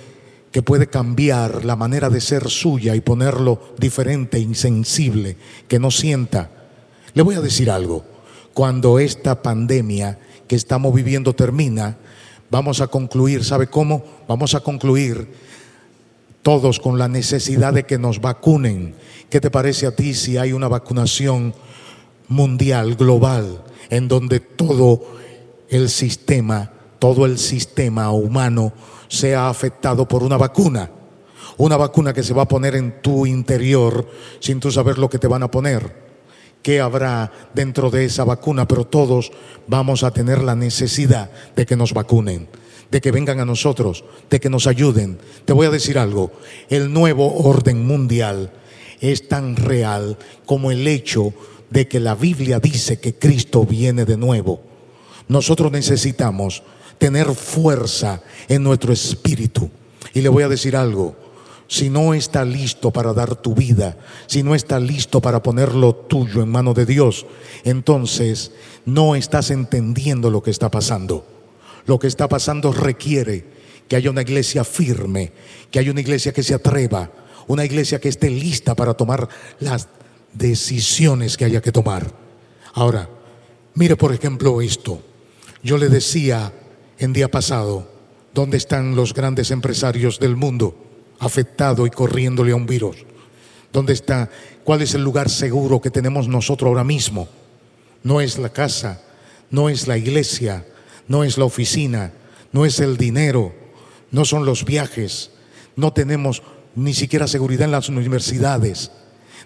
que 0.51 0.63
puede 0.63 0.89
cambiar 0.89 1.65
la 1.65 1.77
manera 1.77 2.11
de 2.11 2.21
ser 2.21 2.49
suya 2.49 2.95
y 2.95 3.01
ponerlo 3.01 3.75
diferente, 3.79 4.39
insensible, 4.39 5.37
que 5.69 5.79
no 5.79 5.91
sienta. 5.91 6.51
Le 7.15 7.23
voy 7.23 7.35
a 7.35 7.41
decir 7.41 7.71
algo, 7.71 8.05
cuando 8.55 8.99
esta 8.99 9.43
pandemia 9.43 10.19
que 10.47 10.57
estamos 10.57 10.95
viviendo 10.95 11.35
termina, 11.35 11.99
vamos 12.51 12.81
a 12.81 12.87
concluir, 12.87 13.45
¿sabe 13.45 13.67
cómo? 13.67 14.05
Vamos 14.27 14.55
a 14.55 14.61
concluir 14.61 15.29
todos 16.43 16.81
con 16.81 16.99
la 16.99 17.09
necesidad 17.09 17.73
de 17.73 17.85
que 17.85 17.99
nos 17.99 18.21
vacunen. 18.21 18.95
¿Qué 19.29 19.41
te 19.41 19.51
parece 19.51 19.87
a 19.87 19.95
ti 19.95 20.15
si 20.15 20.39
hay 20.39 20.53
una 20.53 20.69
vacunación 20.69 21.55
mundial, 22.29 22.95
global, 22.95 23.63
en 23.91 24.09
donde 24.09 24.41
todo 24.41 25.03
el 25.69 25.91
sistema, 25.91 26.73
todo 26.99 27.27
el 27.27 27.39
sistema 27.39 28.11
humano 28.13 28.73
sea 29.09 29.49
afectado 29.49 30.09
por 30.09 30.23
una 30.23 30.37
vacuna? 30.37 30.91
Una 31.59 31.77
vacuna 31.77 32.13
que 32.13 32.23
se 32.23 32.35
va 32.35 32.43
a 32.43 32.49
poner 32.49 32.77
en 32.77 33.03
tu 33.03 33.27
interior 33.27 34.09
sin 34.41 34.61
tú 34.61 34.71
saber 34.71 34.97
lo 34.97 35.11
que 35.11 35.19
te 35.19 35.27
van 35.27 35.43
a 35.43 35.51
poner. 35.51 36.08
¿Qué 36.69 36.83
habrá 36.83 37.33
dentro 37.55 37.89
de 37.89 38.05
esa 38.05 38.25
vacuna? 38.25 38.69
Pero 38.69 38.85
todos 38.85 39.33
vamos 39.67 40.05
a 40.05 40.11
tener 40.11 40.43
la 40.43 40.55
necesidad 40.55 41.31
de 41.57 41.65
que 41.65 41.77
nos 41.77 41.95
vacunen 41.95 42.47
de 42.91 43.01
que 43.01 43.11
vengan 43.11 43.41
a 43.41 43.47
nosotros, 43.47 44.05
de 44.29 44.39
que 44.39 44.51
nos 44.51 44.67
ayuden. 44.67 45.19
Te 45.47 45.55
voy 45.55 45.67
a 45.67 45.71
decir 45.71 45.99
algo, 45.99 46.31
el 46.69 46.93
nuevo 46.93 47.37
orden 47.37 47.87
mundial 47.87 48.53
es 49.01 49.29
tan 49.29 49.57
real 49.57 50.19
como 50.45 50.71
el 50.71 50.87
hecho 50.87 51.33
de 51.71 51.89
que 51.89 52.01
la 52.01 52.15
Biblia 52.15 52.61
dice 52.61 53.01
que 53.01 53.15
Cristo 53.15 53.65
viene 53.65 54.05
de 54.05 54.19
nuevo. 54.19 54.61
Nosotros 55.27 55.73
necesitamos 55.73 56.63
tener 56.99 57.29
fuerza 57.29 58.21
en 58.47 58.63
nuestro 58.63 58.93
espíritu. 58.93 59.71
Y 60.13 60.21
le 60.21 60.29
voy 60.29 60.43
a 60.43 60.49
decir 60.51 60.77
algo, 60.77 61.17
si 61.69 61.91
no 61.91 62.15
está 62.15 62.47
listo 62.47 62.91
para 62.91 63.13
dar 63.13 63.37
tu 63.37 63.55
vida, 63.55 63.99
si 64.27 64.43
no 64.43 64.55
está 64.55 64.81
listo 64.81 65.21
para 65.21 65.43
poner 65.43 65.75
lo 65.75 65.95
tuyo 65.95 66.43
en 66.43 66.49
mano 66.49 66.73
de 66.73 66.87
Dios, 66.87 67.27
entonces 67.63 68.53
no 68.87 69.15
estás 69.15 69.51
entendiendo 69.51 70.31
lo 70.31 70.43
que 70.43 70.51
está 70.51 70.71
pasando. 70.71 71.27
Lo 71.85 71.99
que 71.99 72.07
está 72.07 72.27
pasando 72.27 72.73
requiere 72.73 73.45
que 73.87 73.97
haya 73.97 74.11
una 74.11 74.23
iglesia 74.23 74.65
firme, 74.65 75.33
que 75.71 75.79
haya 75.79 75.91
una 75.91 76.01
iglesia 76.01 76.33
que 76.33 76.43
se 76.43 76.55
atreva, 76.55 77.11
una 77.47 77.67
iglesia 77.67 78.01
que 78.01 78.09
esté 78.09 78.31
lista 78.31 78.75
para 78.75 78.95
tomar 78.95 79.29
las 79.61 79.89
decisiones 80.33 81.37
que 81.37 81.45
haya 81.45 81.61
que 81.61 81.73
tomar. 81.73 82.11
Ahora, 82.73 83.11
mire 83.75 83.97
por 83.97 84.15
ejemplo 84.15 84.63
esto. 84.63 85.03
Yo 85.63 85.77
le 85.77 85.91
decía 85.91 86.51
en 86.99 87.13
día 87.13 87.31
pasado, 87.31 87.91
¿dónde 88.33 88.57
están 88.57 88.97
los 88.97 89.13
grandes 89.13 89.51
empresarios 89.51 90.19
del 90.19 90.35
mundo 90.35 90.88
afectados 91.19 91.87
y 91.87 91.91
corriéndole 91.91 92.53
a 92.53 92.57
un 92.57 92.67
virus? 92.67 92.97
¿Dónde 93.73 93.93
está? 93.93 94.31
¿Cuál 94.65 94.83
es 94.83 94.95
el 94.95 95.03
lugar 95.03 95.29
seguro 95.31 95.81
que 95.81 95.91
tenemos 95.91 96.29
nosotros 96.29 96.69
ahora 96.69 96.85
mismo? 96.85 97.29
No 98.03 98.21
es 98.21 98.39
la 98.39 98.51
casa, 98.51 99.03
no 99.51 99.69
es 99.69 99.87
la 99.87 99.97
iglesia, 99.97 100.65
no 101.07 101.25
es 101.25 101.39
la 101.39 101.45
oficina, 101.45 102.13
no 102.53 102.65
es 102.65 102.81
el 102.81 102.97
dinero, 102.97 103.55
no 104.11 104.25
son 104.25 104.45
los 104.45 104.65
viajes, 104.65 105.31
no 105.77 105.93
tenemos 105.93 106.43
ni 106.75 106.95
siquiera 106.95 107.27
seguridad 107.27 107.65
en 107.65 107.73
las 107.73 107.89
universidades. 107.89 108.91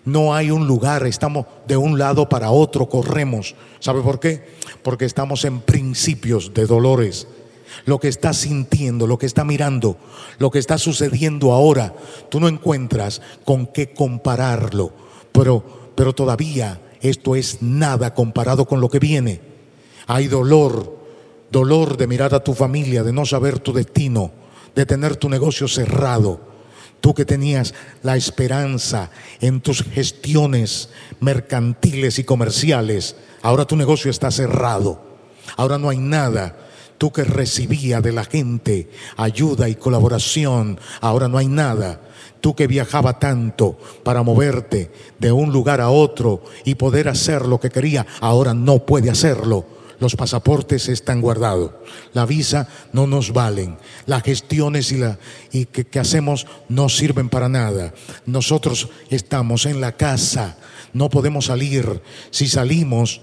No 0.04 0.34
hay 0.34 0.50
un 0.50 0.66
lugar, 0.66 1.06
estamos 1.06 1.46
de 1.66 1.76
un 1.76 1.98
lado 1.98 2.28
para 2.28 2.50
otro, 2.50 2.88
corremos. 2.88 3.54
¿Sabe 3.78 4.02
por 4.02 4.18
qué? 4.18 4.44
Porque 4.82 5.04
estamos 5.04 5.44
en 5.44 5.60
principios 5.60 6.52
de 6.52 6.66
dolores. 6.66 7.28
Lo 7.84 7.98
que 7.98 8.08
está 8.08 8.32
sintiendo, 8.32 9.06
lo 9.06 9.18
que 9.18 9.26
está 9.26 9.44
mirando, 9.44 9.96
lo 10.38 10.50
que 10.50 10.58
está 10.58 10.78
sucediendo 10.78 11.52
ahora, 11.52 11.94
tú 12.30 12.40
no 12.40 12.48
encuentras 12.48 13.20
con 13.44 13.66
qué 13.66 13.92
compararlo. 13.92 14.92
Pero, 15.32 15.92
pero 15.94 16.14
todavía 16.14 16.80
esto 17.00 17.34
es 17.34 17.62
nada 17.62 18.14
comparado 18.14 18.66
con 18.66 18.80
lo 18.80 18.88
que 18.88 18.98
viene. 18.98 19.40
Hay 20.06 20.28
dolor, 20.28 20.98
dolor 21.50 21.96
de 21.96 22.06
mirar 22.06 22.34
a 22.34 22.44
tu 22.44 22.54
familia, 22.54 23.02
de 23.02 23.12
no 23.12 23.26
saber 23.26 23.58
tu 23.58 23.72
destino, 23.72 24.32
de 24.74 24.86
tener 24.86 25.16
tu 25.16 25.28
negocio 25.28 25.68
cerrado. 25.68 26.52
Tú 27.00 27.14
que 27.14 27.24
tenías 27.24 27.74
la 28.02 28.16
esperanza 28.16 29.10
en 29.40 29.60
tus 29.60 29.82
gestiones 29.82 30.90
mercantiles 31.18 32.20
y 32.20 32.24
comerciales, 32.24 33.16
ahora 33.42 33.64
tu 33.64 33.74
negocio 33.74 34.10
está 34.10 34.30
cerrado. 34.30 35.02
Ahora 35.56 35.78
no 35.78 35.88
hay 35.88 35.98
nada. 35.98 36.56
Tú 37.02 37.10
que 37.10 37.24
recibía 37.24 38.00
de 38.00 38.12
la 38.12 38.22
gente 38.22 38.88
ayuda 39.16 39.68
y 39.68 39.74
colaboración, 39.74 40.78
ahora 41.00 41.26
no 41.26 41.36
hay 41.36 41.48
nada. 41.48 42.00
Tú 42.40 42.54
que 42.54 42.68
viajaba 42.68 43.18
tanto 43.18 43.76
para 44.04 44.22
moverte 44.22 44.92
de 45.18 45.32
un 45.32 45.50
lugar 45.50 45.80
a 45.80 45.90
otro 45.90 46.44
y 46.64 46.76
poder 46.76 47.08
hacer 47.08 47.44
lo 47.46 47.58
que 47.58 47.70
quería, 47.70 48.06
ahora 48.20 48.54
no 48.54 48.86
puede 48.86 49.10
hacerlo 49.10 49.66
los 49.98 50.14
pasaportes 50.14 50.88
están 50.88 51.20
guardados, 51.20 51.72
la 52.12 52.24
visa 52.24 52.68
no 52.92 53.08
nos 53.08 53.32
valen, 53.32 53.78
las 54.06 54.22
gestiones 54.22 54.92
y, 54.92 54.98
la, 54.98 55.18
y 55.50 55.66
que, 55.66 55.84
que 55.84 55.98
hacemos 55.98 56.46
no 56.68 56.88
sirven 56.88 57.28
para 57.28 57.48
nada. 57.48 57.94
Nosotros 58.26 58.90
estamos 59.10 59.66
en 59.66 59.80
la 59.80 59.96
casa, 59.96 60.56
no 60.92 61.08
podemos 61.08 61.46
salir. 61.46 62.00
Si 62.30 62.48
salimos, 62.48 63.20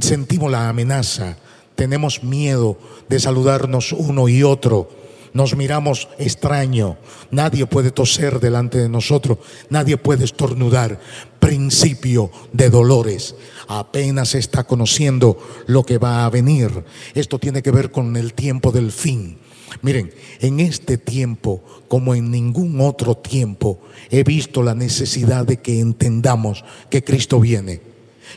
sentimos 0.00 0.50
la 0.50 0.70
amenaza, 0.70 1.36
tenemos 1.76 2.24
miedo 2.24 2.78
de 3.08 3.20
saludarnos 3.20 3.92
uno 3.92 4.28
y 4.28 4.42
otro. 4.42 4.88
Nos 5.32 5.54
miramos 5.54 6.08
extraño. 6.18 6.96
Nadie 7.30 7.66
puede 7.66 7.90
toser 7.90 8.40
delante 8.40 8.78
de 8.78 8.88
nosotros. 8.88 9.38
Nadie 9.68 9.98
puede 9.98 10.24
estornudar. 10.24 10.98
Principio 11.38 12.30
de 12.52 12.70
dolores 12.70 13.34
apenas 13.68 14.34
está 14.34 14.64
conociendo 14.64 15.38
lo 15.66 15.84
que 15.84 15.98
va 15.98 16.24
a 16.24 16.30
venir. 16.30 16.84
Esto 17.14 17.38
tiene 17.38 17.62
que 17.62 17.70
ver 17.70 17.90
con 17.90 18.16
el 18.16 18.32
tiempo 18.32 18.72
del 18.72 18.90
fin. 18.90 19.38
Miren, 19.82 20.12
en 20.40 20.60
este 20.60 20.96
tiempo, 20.96 21.62
como 21.88 22.14
en 22.14 22.30
ningún 22.30 22.80
otro 22.80 23.16
tiempo, 23.16 23.80
he 24.10 24.22
visto 24.22 24.62
la 24.62 24.74
necesidad 24.74 25.44
de 25.44 25.58
que 25.58 25.80
entendamos 25.80 26.64
que 26.88 27.04
Cristo 27.04 27.40
viene. 27.40 27.82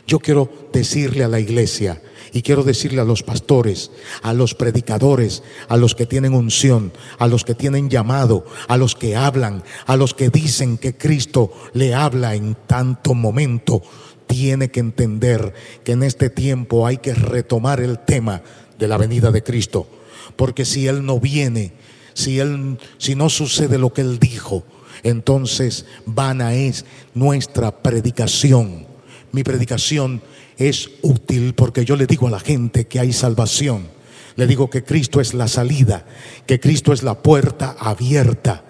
Yo 0.06 0.18
quiero 0.18 0.50
decirle 0.72 1.24
a 1.24 1.28
la 1.28 1.40
iglesia 1.40 2.00
y 2.32 2.42
quiero 2.42 2.62
decirle 2.62 3.00
a 3.00 3.04
los 3.04 3.22
pastores, 3.22 3.90
a 4.22 4.32
los 4.32 4.54
predicadores, 4.54 5.42
a 5.68 5.76
los 5.76 5.94
que 5.94 6.06
tienen 6.06 6.34
unción, 6.34 6.92
a 7.18 7.26
los 7.26 7.44
que 7.44 7.54
tienen 7.54 7.90
llamado, 7.90 8.44
a 8.68 8.76
los 8.76 8.94
que 8.94 9.16
hablan, 9.16 9.62
a 9.86 9.96
los 9.96 10.14
que 10.14 10.30
dicen 10.30 10.78
que 10.78 10.96
Cristo 10.96 11.52
le 11.72 11.94
habla 11.94 12.34
en 12.34 12.56
tanto 12.66 13.14
momento, 13.14 13.82
tiene 14.26 14.70
que 14.70 14.80
entender 14.80 15.52
que 15.82 15.92
en 15.92 16.02
este 16.02 16.30
tiempo 16.30 16.86
hay 16.86 16.98
que 16.98 17.14
retomar 17.14 17.80
el 17.80 17.98
tema 17.98 18.42
de 18.78 18.88
la 18.88 18.96
venida 18.96 19.32
de 19.32 19.42
Cristo, 19.42 19.88
porque 20.36 20.64
si 20.64 20.86
él 20.86 21.04
no 21.04 21.18
viene, 21.18 21.72
si 22.14 22.38
él 22.38 22.78
si 22.98 23.14
no 23.14 23.28
sucede 23.28 23.78
lo 23.78 23.92
que 23.92 24.02
él 24.02 24.18
dijo, 24.18 24.64
entonces 25.02 25.86
vana 26.06 26.54
es 26.54 26.84
nuestra 27.14 27.82
predicación. 27.82 28.89
Mi 29.32 29.42
predicación 29.42 30.22
es 30.56 30.90
útil 31.02 31.54
porque 31.54 31.84
yo 31.84 31.96
le 31.96 32.06
digo 32.06 32.26
a 32.26 32.30
la 32.30 32.40
gente 32.40 32.86
que 32.86 33.00
hay 33.00 33.12
salvación. 33.12 33.88
Le 34.36 34.46
digo 34.46 34.70
que 34.70 34.84
Cristo 34.84 35.20
es 35.20 35.34
la 35.34 35.48
salida, 35.48 36.06
que 36.46 36.60
Cristo 36.60 36.92
es 36.92 37.02
la 37.02 37.14
puerta 37.14 37.76
abierta. 37.78 38.64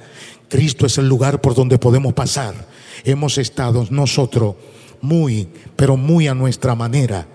Cristo 0.48 0.86
es 0.86 0.98
el 0.98 1.08
lugar 1.08 1.40
por 1.40 1.54
donde 1.54 1.78
podemos 1.78 2.12
pasar. 2.12 2.54
Hemos 3.04 3.38
estado 3.38 3.86
nosotros 3.90 4.56
muy, 5.00 5.48
pero 5.76 5.96
muy 5.96 6.28
a 6.28 6.34
nuestra 6.34 6.74
manera. 6.74 7.26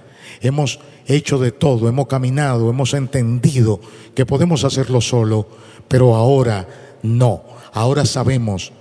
Hemos 0.42 0.80
hecho 1.08 1.40
de 1.40 1.52
todo, 1.52 1.88
hemos 1.88 2.08
caminado, 2.08 2.70
hemos 2.70 2.94
entendido 2.94 3.80
que 4.14 4.26
podemos 4.26 4.64
hacerlo 4.64 5.02
solo, 5.02 5.48
pero 5.88 6.16
ahora 6.16 6.68
no. 7.04 7.44
Ahora 7.74 8.06
sabemos 8.06 8.74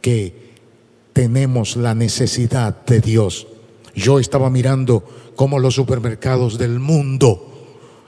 que 0.00 0.52
tenemos 1.12 1.76
la 1.76 1.94
necesidad 1.94 2.84
de 2.84 3.00
Dios. 3.00 3.46
Yo 3.94 4.18
estaba 4.18 4.50
mirando 4.50 5.04
cómo 5.36 5.58
los 5.58 5.74
supermercados 5.74 6.58
del 6.58 6.78
mundo 6.78 7.48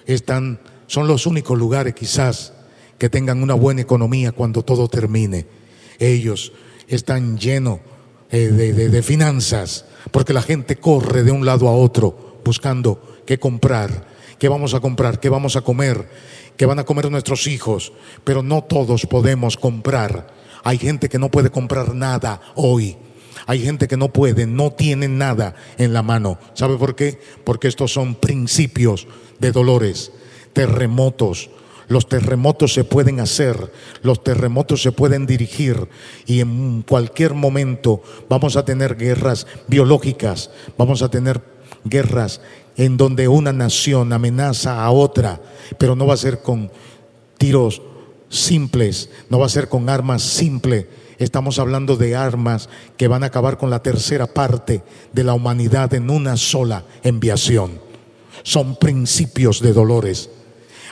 están, 0.07 0.61
son 0.87 1.07
los 1.07 1.27
únicos 1.27 1.59
lugares 1.59 1.94
quizás 1.94 2.53
que 2.99 3.09
tengan 3.09 3.42
una 3.42 3.55
buena 3.55 3.83
economía 3.83 4.33
cuando 4.33 4.62
todo 4.62 4.88
termine. 4.88 5.47
Ellos 5.99 6.53
están 6.88 7.38
llenos 7.38 7.81
eh, 8.31 8.49
de, 8.49 8.73
de 8.88 9.03
finanzas, 9.03 9.85
porque 10.11 10.33
la 10.33 10.42
gente 10.42 10.77
corre 10.77 11.23
de 11.23 11.33
un 11.33 11.44
lado 11.44 11.68
a 11.68 11.73
otro 11.73 12.40
buscando 12.44 13.23
qué 13.27 13.38
comprar, 13.38 14.07
qué 14.38 14.49
vamos 14.49 14.75
a 14.75 14.81
comprar, 14.81 15.20
qué 15.20 15.29
vamos 15.29 15.57
a 15.57 15.62
comer, 15.62 16.09
qué 16.57 16.66
van 16.66 16.79
a 16.79 16.85
comer 16.85 17.11
nuestros 17.11 17.47
hijos, 17.47 17.92
pero 18.23 18.42
no 18.42 18.62
todos 18.64 19.07
podemos 19.07 19.57
comprar. 19.57 20.29
Hay 20.62 20.79
gente 20.79 21.09
que 21.09 21.18
no 21.18 21.31
puede 21.31 21.51
comprar 21.51 21.94
nada 21.94 22.40
hoy. 22.55 22.97
Hay 23.47 23.61
gente 23.61 23.88
que 23.88 23.97
no 23.97 24.12
puede, 24.12 24.47
no 24.47 24.70
tiene 24.73 25.09
nada 25.09 25.55
en 25.79 25.92
la 25.92 26.03
mano. 26.03 26.38
¿Sabe 26.55 26.77
por 26.77 26.94
qué? 26.94 27.20
Porque 27.44 27.68
estos 27.68 27.92
son 27.92 28.14
principios 28.14 29.07
de 29.38 29.53
dolores, 29.53 30.12
terremotos. 30.53 31.51
Los 31.88 32.09
terremotos 32.09 32.73
se 32.73 32.85
pueden 32.85 33.20
hacer, 33.20 33.70
los 34.03 34.25
terremotos 34.25 34.83
se 34.83 34.92
pueden 34.92 35.27
dirigir 35.27 35.88
y 36.25 36.40
en 36.40 36.83
cualquier 36.83 37.35
momento 37.35 38.03
vamos 38.29 38.57
a 38.57 38.64
tener 38.64 38.97
guerras 38.97 39.47
biológicas, 39.68 40.51
vamos 40.79 41.03
a 41.03 41.11
tener 41.11 41.42
guerras 41.85 42.40
en 42.77 42.97
donde 42.97 43.29
una 43.29 43.53
nación 43.53 44.14
amenaza 44.14 44.83
a 44.83 44.90
otra, 44.90 45.42
pero 45.79 45.94
no 45.94 46.07
va 46.07 46.14
a 46.14 46.18
ser 46.18 46.40
con 46.40 46.70
tiros 47.37 47.83
simples, 48.31 49.11
no 49.29 49.38
va 49.38 49.47
a 49.47 49.51
ser 49.51 49.68
con 49.68 49.90
armas 49.90 50.23
simples 50.23 50.87
Estamos 51.18 51.59
hablando 51.59 51.96
de 51.96 52.16
armas 52.16 52.68
que 52.96 53.09
van 53.09 53.22
a 53.22 53.27
acabar 53.27 53.57
con 53.59 53.70
la 53.70 53.83
tercera 53.83 54.27
parte 54.27 54.83
de 55.12 55.24
la 55.24 55.35
humanidad 55.35 55.94
en 55.94 56.11
una 56.11 56.37
sola 56.37 56.85
enviación. 57.03 57.81
Son 58.42 58.77
principios 58.77 59.61
de 59.61 59.72
dolores. 59.72 60.31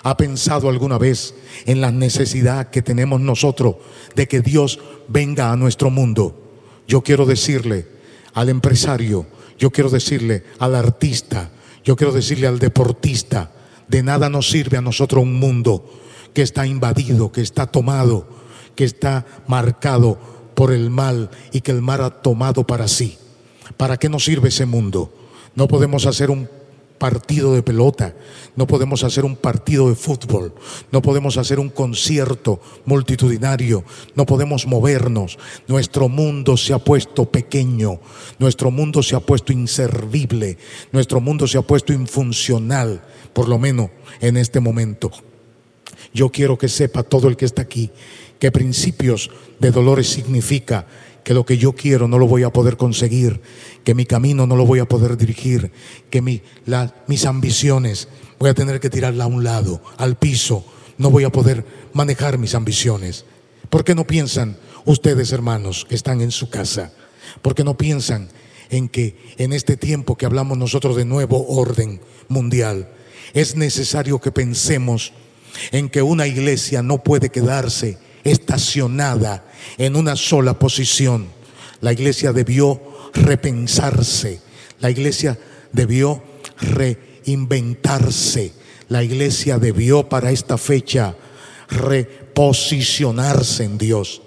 ¿Ha 0.04 0.16
pensado 0.16 0.68
alguna 0.68 0.98
vez 0.98 1.34
en 1.66 1.80
la 1.80 1.92
necesidad 1.92 2.70
que 2.70 2.82
tenemos 2.82 3.20
nosotros 3.20 3.76
de 4.14 4.26
que 4.26 4.40
Dios 4.40 4.80
venga 5.08 5.52
a 5.52 5.56
nuestro 5.56 5.90
mundo? 5.90 6.40
Yo 6.88 7.02
quiero 7.02 7.26
decirle 7.26 7.86
al 8.34 8.48
empresario, 8.48 9.26
yo 9.58 9.70
quiero 9.70 9.90
decirle 9.90 10.44
al 10.58 10.74
artista, 10.74 11.50
yo 11.84 11.96
quiero 11.96 12.12
decirle 12.12 12.46
al 12.46 12.58
deportista, 12.58 13.52
de 13.88 14.02
nada 14.02 14.28
nos 14.28 14.50
sirve 14.50 14.78
a 14.78 14.82
nosotros 14.82 15.22
un 15.22 15.34
mundo 15.34 15.84
que 16.32 16.42
está 16.42 16.66
invadido, 16.66 17.30
que 17.30 17.42
está 17.42 17.66
tomado, 17.66 18.41
que 18.74 18.84
está 18.84 19.26
marcado 19.46 20.18
por 20.54 20.72
el 20.72 20.90
mal 20.90 21.30
y 21.52 21.60
que 21.60 21.72
el 21.72 21.82
mal 21.82 22.04
ha 22.04 22.10
tomado 22.10 22.66
para 22.66 22.88
sí. 22.88 23.18
¿Para 23.76 23.96
qué 23.96 24.08
nos 24.08 24.24
sirve 24.24 24.48
ese 24.48 24.66
mundo? 24.66 25.12
No 25.54 25.68
podemos 25.68 26.06
hacer 26.06 26.30
un 26.30 26.48
partido 27.02 27.52
de 27.52 27.64
pelota, 27.64 28.14
no 28.54 28.68
podemos 28.68 29.02
hacer 29.02 29.24
un 29.24 29.34
partido 29.34 29.88
de 29.88 29.96
fútbol, 29.96 30.54
no 30.92 31.02
podemos 31.02 31.36
hacer 31.36 31.58
un 31.58 31.68
concierto 31.68 32.60
multitudinario, 32.84 33.82
no 34.14 34.24
podemos 34.24 34.68
movernos. 34.68 35.36
Nuestro 35.66 36.08
mundo 36.08 36.56
se 36.56 36.72
ha 36.72 36.78
puesto 36.78 37.24
pequeño, 37.24 37.98
nuestro 38.38 38.70
mundo 38.70 39.02
se 39.02 39.16
ha 39.16 39.20
puesto 39.20 39.52
inservible, 39.52 40.58
nuestro 40.92 41.20
mundo 41.20 41.48
se 41.48 41.58
ha 41.58 41.62
puesto 41.62 41.92
infuncional, 41.92 43.02
por 43.32 43.48
lo 43.48 43.58
menos 43.58 43.90
en 44.20 44.36
este 44.36 44.60
momento. 44.60 45.10
Yo 46.12 46.30
quiero 46.30 46.58
que 46.58 46.68
sepa 46.68 47.02
todo 47.02 47.28
el 47.28 47.36
que 47.36 47.44
está 47.44 47.62
aquí 47.62 47.90
que 48.38 48.50
principios 48.50 49.30
de 49.60 49.70
dolores 49.70 50.08
significa 50.08 50.84
que 51.22 51.32
lo 51.32 51.46
que 51.46 51.58
yo 51.58 51.74
quiero 51.74 52.08
no 52.08 52.18
lo 52.18 52.26
voy 52.26 52.42
a 52.42 52.52
poder 52.52 52.76
conseguir, 52.76 53.40
que 53.84 53.94
mi 53.94 54.04
camino 54.04 54.48
no 54.48 54.56
lo 54.56 54.66
voy 54.66 54.80
a 54.80 54.84
poder 54.84 55.16
dirigir, 55.16 55.70
que 56.10 56.20
mis 56.20 57.24
ambiciones 57.24 58.08
voy 58.40 58.50
a 58.50 58.54
tener 58.54 58.80
que 58.80 58.90
tirarla 58.90 59.24
a 59.24 59.28
un 59.28 59.44
lado, 59.44 59.80
al 59.96 60.16
piso, 60.16 60.64
no 60.98 61.10
voy 61.10 61.22
a 61.22 61.30
poder 61.30 61.64
manejar 61.92 62.38
mis 62.38 62.56
ambiciones. 62.56 63.24
¿Por 63.70 63.84
qué 63.84 63.94
no 63.94 64.08
piensan 64.08 64.56
ustedes, 64.84 65.30
hermanos, 65.30 65.86
que 65.88 65.94
están 65.94 66.20
en 66.20 66.32
su 66.32 66.50
casa? 66.50 66.92
¿Por 67.42 67.54
qué 67.54 67.62
no 67.62 67.76
piensan 67.76 68.28
en 68.70 68.88
que 68.88 69.16
en 69.36 69.52
este 69.52 69.76
tiempo 69.76 70.16
que 70.16 70.26
hablamos 70.26 70.58
nosotros 70.58 70.96
de 70.96 71.04
nuevo 71.04 71.46
orden 71.46 72.00
mundial, 72.26 72.88
es 73.34 73.54
necesario 73.54 74.18
que 74.18 74.32
pensemos 74.32 75.12
en 75.70 75.88
que 75.88 76.02
una 76.02 76.26
iglesia 76.26 76.82
no 76.82 77.02
puede 77.02 77.30
quedarse 77.30 77.98
estacionada 78.24 79.44
en 79.78 79.96
una 79.96 80.16
sola 80.16 80.58
posición. 80.58 81.26
La 81.80 81.92
iglesia 81.92 82.32
debió 82.32 82.80
repensarse, 83.14 84.40
la 84.80 84.90
iglesia 84.90 85.38
debió 85.72 86.22
reinventarse, 86.58 88.52
la 88.88 89.02
iglesia 89.02 89.58
debió 89.58 90.08
para 90.08 90.30
esta 90.30 90.58
fecha 90.58 91.16
reposicionarse 91.68 93.64
en 93.64 93.78
Dios. 93.78 94.22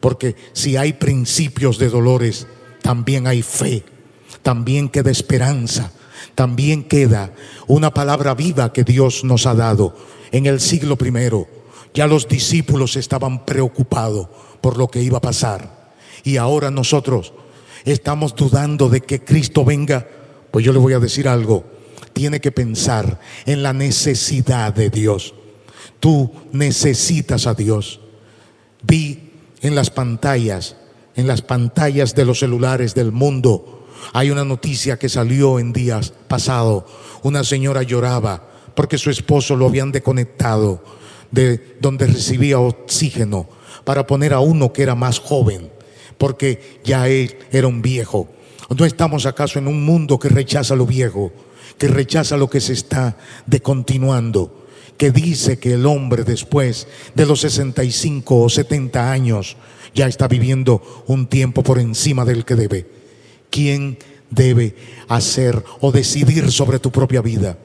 Porque 0.00 0.36
si 0.52 0.76
hay 0.76 0.94
principios 0.94 1.78
de 1.78 1.88
dolores, 1.88 2.46
también 2.82 3.26
hay 3.26 3.42
fe, 3.42 3.84
también 4.42 4.88
queda 4.88 5.10
esperanza, 5.10 5.92
también 6.34 6.84
queda 6.84 7.32
una 7.66 7.92
palabra 7.92 8.34
viva 8.34 8.72
que 8.72 8.84
Dios 8.84 9.24
nos 9.24 9.46
ha 9.46 9.54
dado 9.54 9.94
en 10.32 10.46
el 10.46 10.60
siglo 10.60 10.96
primero 10.96 11.46
ya 11.94 12.06
los 12.06 12.28
discípulos 12.28 12.96
estaban 12.96 13.44
preocupados 13.44 14.28
por 14.60 14.76
lo 14.76 14.88
que 14.88 15.02
iba 15.02 15.18
a 15.18 15.22
pasar. 15.22 15.92
Y 16.22 16.36
ahora 16.36 16.70
nosotros 16.70 17.32
estamos 17.84 18.34
dudando 18.34 18.88
de 18.88 19.00
que 19.00 19.24
Cristo 19.24 19.64
venga. 19.64 20.06
Pues 20.50 20.64
yo 20.64 20.72
le 20.72 20.78
voy 20.78 20.92
a 20.92 20.98
decir 20.98 21.28
algo. 21.28 21.64
Tiene 22.12 22.40
que 22.40 22.52
pensar 22.52 23.20
en 23.46 23.62
la 23.62 23.72
necesidad 23.72 24.74
de 24.74 24.90
Dios. 24.90 25.34
Tú 25.98 26.32
necesitas 26.52 27.46
a 27.46 27.54
Dios. 27.54 28.00
Vi 28.82 29.32
en 29.60 29.74
las 29.74 29.90
pantallas, 29.90 30.76
en 31.16 31.26
las 31.26 31.42
pantallas 31.42 32.14
de 32.14 32.24
los 32.24 32.38
celulares 32.38 32.94
del 32.94 33.12
mundo, 33.12 33.79
hay 34.12 34.30
una 34.30 34.44
noticia 34.44 34.98
que 34.98 35.08
salió 35.08 35.58
en 35.58 35.72
días 35.72 36.12
pasados. 36.28 36.84
Una 37.22 37.44
señora 37.44 37.82
lloraba 37.82 38.48
porque 38.74 38.98
su 38.98 39.10
esposo 39.10 39.56
lo 39.56 39.66
habían 39.66 39.92
desconectado 39.92 40.82
de 41.30 41.76
donde 41.80 42.06
recibía 42.06 42.58
oxígeno 42.58 43.48
para 43.84 44.06
poner 44.06 44.32
a 44.32 44.40
uno 44.40 44.72
que 44.72 44.82
era 44.82 44.94
más 44.94 45.18
joven, 45.18 45.70
porque 46.18 46.80
ya 46.84 47.08
él 47.08 47.36
era 47.50 47.66
un 47.66 47.82
viejo. 47.82 48.28
¿No 48.76 48.84
estamos 48.84 49.26
acaso 49.26 49.58
en 49.58 49.66
un 49.66 49.84
mundo 49.84 50.18
que 50.18 50.28
rechaza 50.28 50.76
lo 50.76 50.86
viejo, 50.86 51.32
que 51.78 51.88
rechaza 51.88 52.36
lo 52.36 52.48
que 52.48 52.60
se 52.60 52.72
está 52.72 53.16
decontinuando, 53.46 54.66
que 54.96 55.10
dice 55.10 55.58
que 55.58 55.74
el 55.74 55.86
hombre 55.86 56.24
después 56.24 56.86
de 57.14 57.26
los 57.26 57.40
65 57.40 58.42
o 58.42 58.48
70 58.48 59.10
años 59.10 59.56
ya 59.94 60.06
está 60.06 60.28
viviendo 60.28 61.04
un 61.06 61.26
tiempo 61.26 61.62
por 61.62 61.78
encima 61.78 62.24
del 62.24 62.44
que 62.44 62.54
debe? 62.54 62.99
¿Quién 63.50 63.98
debe 64.30 64.76
hacer 65.08 65.62
o 65.80 65.92
decidir 65.92 66.50
sobre 66.50 66.78
tu 66.78 66.90
propia 66.90 67.20
vida? 67.20 67.58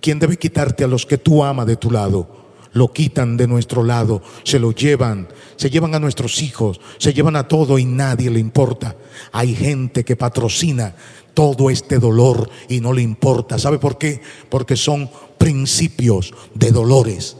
¿Quién 0.00 0.18
debe 0.18 0.36
quitarte 0.36 0.84
a 0.84 0.88
los 0.88 1.06
que 1.06 1.18
tú 1.18 1.44
amas 1.44 1.66
de 1.66 1.76
tu 1.76 1.90
lado? 1.90 2.42
lo 2.72 2.92
quitan 2.92 3.36
de 3.36 3.46
nuestro 3.46 3.84
lado, 3.84 4.22
se 4.44 4.58
lo 4.58 4.72
llevan, 4.72 5.28
se 5.56 5.70
llevan 5.70 5.94
a 5.94 5.98
nuestros 5.98 6.40
hijos, 6.42 6.80
se 6.98 7.12
llevan 7.12 7.36
a 7.36 7.48
todo 7.48 7.78
y 7.78 7.84
nadie 7.84 8.30
le 8.30 8.40
importa. 8.40 8.96
Hay 9.30 9.54
gente 9.54 10.04
que 10.04 10.16
patrocina 10.16 10.94
todo 11.34 11.70
este 11.70 11.98
dolor 11.98 12.48
y 12.68 12.80
no 12.80 12.92
le 12.92 13.02
importa. 13.02 13.58
¿Sabe 13.58 13.78
por 13.78 13.98
qué? 13.98 14.20
Porque 14.48 14.76
son 14.76 15.10
principios 15.38 16.32
de 16.54 16.70
dolores. 16.70 17.36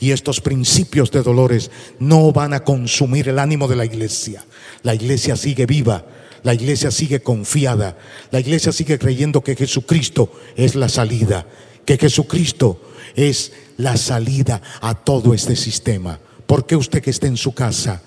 Y 0.00 0.12
estos 0.12 0.40
principios 0.40 1.10
de 1.10 1.22
dolores 1.22 1.70
no 1.98 2.32
van 2.32 2.54
a 2.54 2.64
consumir 2.64 3.28
el 3.28 3.38
ánimo 3.38 3.66
de 3.66 3.76
la 3.76 3.84
iglesia. 3.84 4.44
La 4.82 4.94
iglesia 4.94 5.36
sigue 5.36 5.66
viva, 5.66 6.04
la 6.42 6.54
iglesia 6.54 6.90
sigue 6.90 7.22
confiada, 7.22 7.96
la 8.30 8.40
iglesia 8.40 8.72
sigue 8.72 8.98
creyendo 8.98 9.42
que 9.42 9.56
Jesucristo 9.56 10.32
es 10.56 10.74
la 10.74 10.88
salida, 10.88 11.46
que 11.84 11.98
Jesucristo 11.98 12.80
es 13.14 13.52
la 13.76 13.96
salida 13.96 14.60
a 14.80 14.94
todo 14.94 15.34
este 15.34 15.56
sistema. 15.56 16.18
¿Por 16.46 16.66
qué 16.66 16.76
usted 16.76 17.02
que 17.02 17.10
esté 17.10 17.28
en 17.28 17.36
su 17.36 17.54
casa 17.54 18.02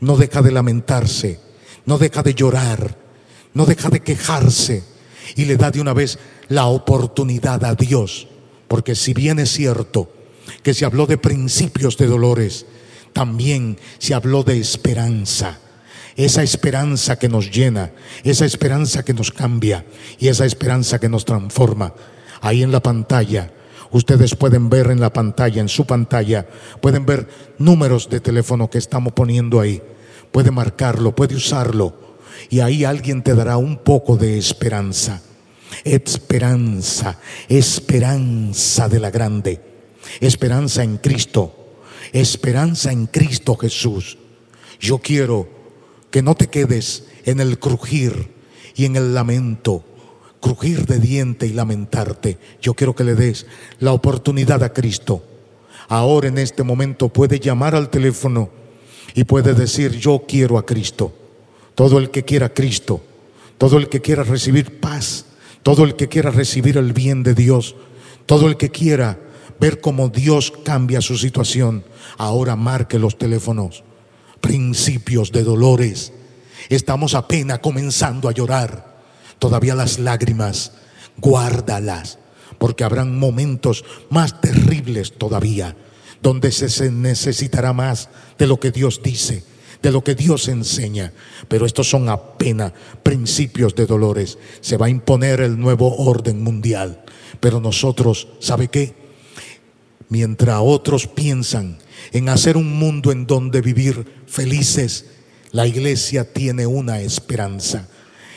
no 0.00 0.16
deja 0.16 0.42
de 0.42 0.52
lamentarse, 0.52 1.40
no 1.86 1.98
deja 1.98 2.22
de 2.22 2.34
llorar, 2.34 2.96
no 3.52 3.66
deja 3.66 3.88
de 3.90 4.00
quejarse 4.00 4.82
y 5.36 5.44
le 5.44 5.56
da 5.56 5.70
de 5.70 5.80
una 5.80 5.92
vez 5.92 6.18
la 6.48 6.66
oportunidad 6.66 7.64
a 7.64 7.74
Dios? 7.74 8.28
Porque 8.68 8.94
si 8.94 9.12
bien 9.14 9.38
es 9.38 9.50
cierto 9.50 10.10
que 10.62 10.74
se 10.74 10.84
habló 10.84 11.06
de 11.06 11.18
principios 11.18 11.96
de 11.96 12.06
dolores, 12.06 12.66
también 13.12 13.78
se 13.98 14.14
habló 14.14 14.42
de 14.42 14.58
esperanza. 14.58 15.60
Esa 16.16 16.42
esperanza 16.42 17.18
que 17.18 17.28
nos 17.28 17.50
llena, 17.50 17.92
esa 18.22 18.44
esperanza 18.44 19.04
que 19.04 19.14
nos 19.14 19.32
cambia 19.32 19.84
y 20.18 20.28
esa 20.28 20.46
esperanza 20.46 20.98
que 20.98 21.08
nos 21.08 21.24
transforma. 21.24 21.94
Ahí 22.40 22.62
en 22.62 22.72
la 22.72 22.80
pantalla 22.80 23.50
Ustedes 23.94 24.34
pueden 24.34 24.70
ver 24.70 24.90
en 24.90 24.98
la 24.98 25.12
pantalla, 25.12 25.60
en 25.60 25.68
su 25.68 25.86
pantalla, 25.86 26.48
pueden 26.80 27.06
ver 27.06 27.28
números 27.58 28.08
de 28.10 28.18
teléfono 28.18 28.68
que 28.68 28.78
estamos 28.78 29.12
poniendo 29.12 29.60
ahí. 29.60 29.80
Puede 30.32 30.50
marcarlo, 30.50 31.14
puede 31.14 31.36
usarlo. 31.36 31.94
Y 32.50 32.58
ahí 32.58 32.84
alguien 32.84 33.22
te 33.22 33.36
dará 33.36 33.56
un 33.56 33.76
poco 33.76 34.16
de 34.16 34.36
esperanza. 34.36 35.22
Esperanza, 35.84 37.20
esperanza 37.48 38.88
de 38.88 38.98
la 38.98 39.12
grande. 39.12 39.60
Esperanza 40.18 40.82
en 40.82 40.96
Cristo. 40.96 41.76
Esperanza 42.12 42.90
en 42.90 43.06
Cristo 43.06 43.54
Jesús. 43.54 44.18
Yo 44.80 44.98
quiero 44.98 45.48
que 46.14 46.22
no 46.22 46.36
te 46.36 46.46
quedes 46.46 47.06
en 47.24 47.40
el 47.40 47.58
crujir 47.58 48.30
y 48.76 48.84
en 48.84 48.94
el 48.94 49.14
lamento 49.14 49.82
crujir 50.40 50.86
de 50.86 51.00
diente 51.00 51.48
y 51.48 51.52
lamentarte. 51.52 52.38
Yo 52.62 52.74
quiero 52.74 52.94
que 52.94 53.02
le 53.02 53.16
des 53.16 53.46
la 53.80 53.92
oportunidad 53.92 54.62
a 54.62 54.72
Cristo. 54.72 55.24
Ahora 55.88 56.28
en 56.28 56.38
este 56.38 56.62
momento 56.62 57.08
puede 57.08 57.40
llamar 57.40 57.74
al 57.74 57.90
teléfono 57.90 58.48
y 59.16 59.24
puede 59.24 59.54
decir, 59.54 59.98
yo 59.98 60.22
quiero 60.28 60.56
a 60.56 60.64
Cristo. 60.64 61.12
Todo 61.74 61.98
el 61.98 62.10
que 62.10 62.22
quiera 62.22 62.46
a 62.46 62.54
Cristo, 62.54 63.02
todo 63.58 63.76
el 63.76 63.88
que 63.88 64.00
quiera 64.00 64.22
recibir 64.22 64.78
paz, 64.78 65.24
todo 65.64 65.82
el 65.82 65.96
que 65.96 66.06
quiera 66.06 66.30
recibir 66.30 66.78
el 66.78 66.92
bien 66.92 67.24
de 67.24 67.34
Dios, 67.34 67.74
todo 68.26 68.46
el 68.46 68.56
que 68.56 68.70
quiera 68.70 69.18
ver 69.58 69.80
cómo 69.80 70.10
Dios 70.10 70.52
cambia 70.64 71.00
su 71.00 71.18
situación, 71.18 71.82
ahora 72.18 72.54
marque 72.54 73.00
los 73.00 73.18
teléfonos. 73.18 73.82
Principios 74.44 75.32
de 75.32 75.42
dolores. 75.42 76.12
Estamos 76.68 77.14
apenas 77.14 77.60
comenzando 77.60 78.28
a 78.28 78.32
llorar 78.32 78.94
todavía 79.38 79.74
las 79.74 79.98
lágrimas, 79.98 80.72
guárdalas, 81.16 82.18
porque 82.58 82.84
habrán 82.84 83.18
momentos 83.18 83.86
más 84.10 84.42
terribles 84.42 85.14
todavía, 85.16 85.74
donde 86.20 86.52
se 86.52 86.90
necesitará 86.90 87.72
más 87.72 88.10
de 88.36 88.46
lo 88.46 88.60
que 88.60 88.70
Dios 88.70 89.00
dice, 89.02 89.42
de 89.80 89.90
lo 89.90 90.04
que 90.04 90.14
Dios 90.14 90.48
enseña. 90.48 91.14
Pero 91.48 91.64
estos 91.64 91.88
son 91.88 92.10
apenas 92.10 92.74
principios 93.02 93.74
de 93.74 93.86
dolores. 93.86 94.36
Se 94.60 94.76
va 94.76 94.86
a 94.86 94.90
imponer 94.90 95.40
el 95.40 95.58
nuevo 95.58 95.96
orden 95.96 96.42
mundial. 96.42 97.02
Pero 97.40 97.60
nosotros, 97.60 98.28
¿sabe 98.40 98.68
qué? 98.68 98.94
Mientras 100.10 100.58
otros 100.60 101.06
piensan 101.06 101.78
en 102.12 102.28
hacer 102.28 102.56
un 102.56 102.78
mundo 102.78 103.12
en 103.12 103.26
donde 103.26 103.60
vivir 103.60 104.06
felices, 104.26 105.06
la 105.52 105.66
iglesia 105.66 106.32
tiene 106.32 106.66
una 106.66 107.00
esperanza 107.00 107.88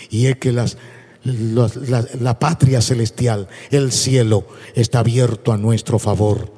y 0.10 0.28
es 0.28 0.38
que 0.38 0.52
la, 0.52 2.40
patria 2.40 2.82
celestial, 2.82 3.48
el 3.72 3.92
cielo, 3.92 4.48
está 4.76 5.00
abierto 5.00 5.52
a 5.52 5.58
nuestro 5.58 6.00
favor. 6.00 6.52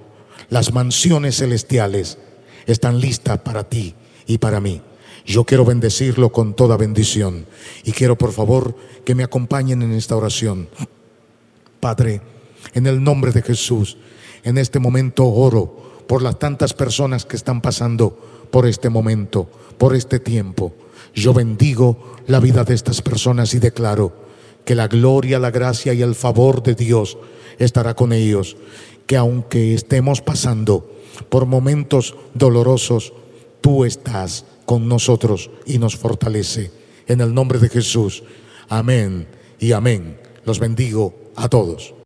Las 0.50 0.74
mansiones 0.74 1.38
celestiales 1.38 2.18
están 2.66 3.00
listas 3.00 3.40
para 3.40 3.68
ti 3.70 3.96
y 4.28 4.38
para 4.38 4.60
mí. 4.60 4.82
Yo 5.26 5.44
quiero 5.44 5.66
bendecirlo 5.66 6.32
con 6.32 6.56
toda 6.56 6.78
bendición 6.78 7.46
y 7.84 7.92
quiero 7.92 8.18
por 8.18 8.32
favor 8.32 8.76
que 9.06 9.16
me 9.16 9.24
acompañen 9.24 9.82
en 9.82 9.94
esta 9.94 10.16
oración. 10.16 10.70
Padre, 11.80 12.22
en 12.74 12.88
el 12.88 13.04
nombre 13.04 13.32
de 13.32 13.42
Jesús, 13.42 13.98
en 14.44 14.58
este 14.58 14.80
momento 14.80 15.26
oro 15.26 15.89
por 16.10 16.24
las 16.24 16.40
tantas 16.40 16.74
personas 16.74 17.24
que 17.24 17.36
están 17.36 17.62
pasando 17.62 18.18
por 18.50 18.66
este 18.66 18.90
momento, 18.90 19.48
por 19.78 19.96
este 19.96 20.20
tiempo. 20.20 20.74
Yo 21.14 21.36
bendigo 21.36 22.16
la 22.26 22.40
vida 22.40 22.64
de 22.64 22.74
estas 22.74 23.04
personas 23.04 23.54
y 23.54 23.60
declaro 23.60 24.12
que 24.66 24.74
la 24.74 24.88
gloria, 24.88 25.38
la 25.38 25.52
gracia 25.52 25.94
y 25.94 26.02
el 26.02 26.16
favor 26.16 26.64
de 26.64 26.74
Dios 26.74 27.20
estará 27.60 27.94
con 27.94 28.12
ellos. 28.12 28.58
Que 29.06 29.18
aunque 29.18 29.76
estemos 29.76 30.22
pasando 30.22 30.90
por 31.30 31.46
momentos 31.46 32.16
dolorosos, 32.34 33.14
tú 33.62 33.86
estás 33.86 34.46
con 34.66 34.88
nosotros 34.88 35.52
y 35.68 35.78
nos 35.78 35.96
fortalece. 35.96 36.72
En 37.06 37.22
el 37.22 37.36
nombre 37.36 37.60
de 37.60 37.70
Jesús. 37.70 38.24
Amén 38.68 39.28
y 39.60 39.74
amén. 39.74 40.20
Los 40.44 40.58
bendigo 40.58 41.14
a 41.36 41.50
todos. 41.50 41.99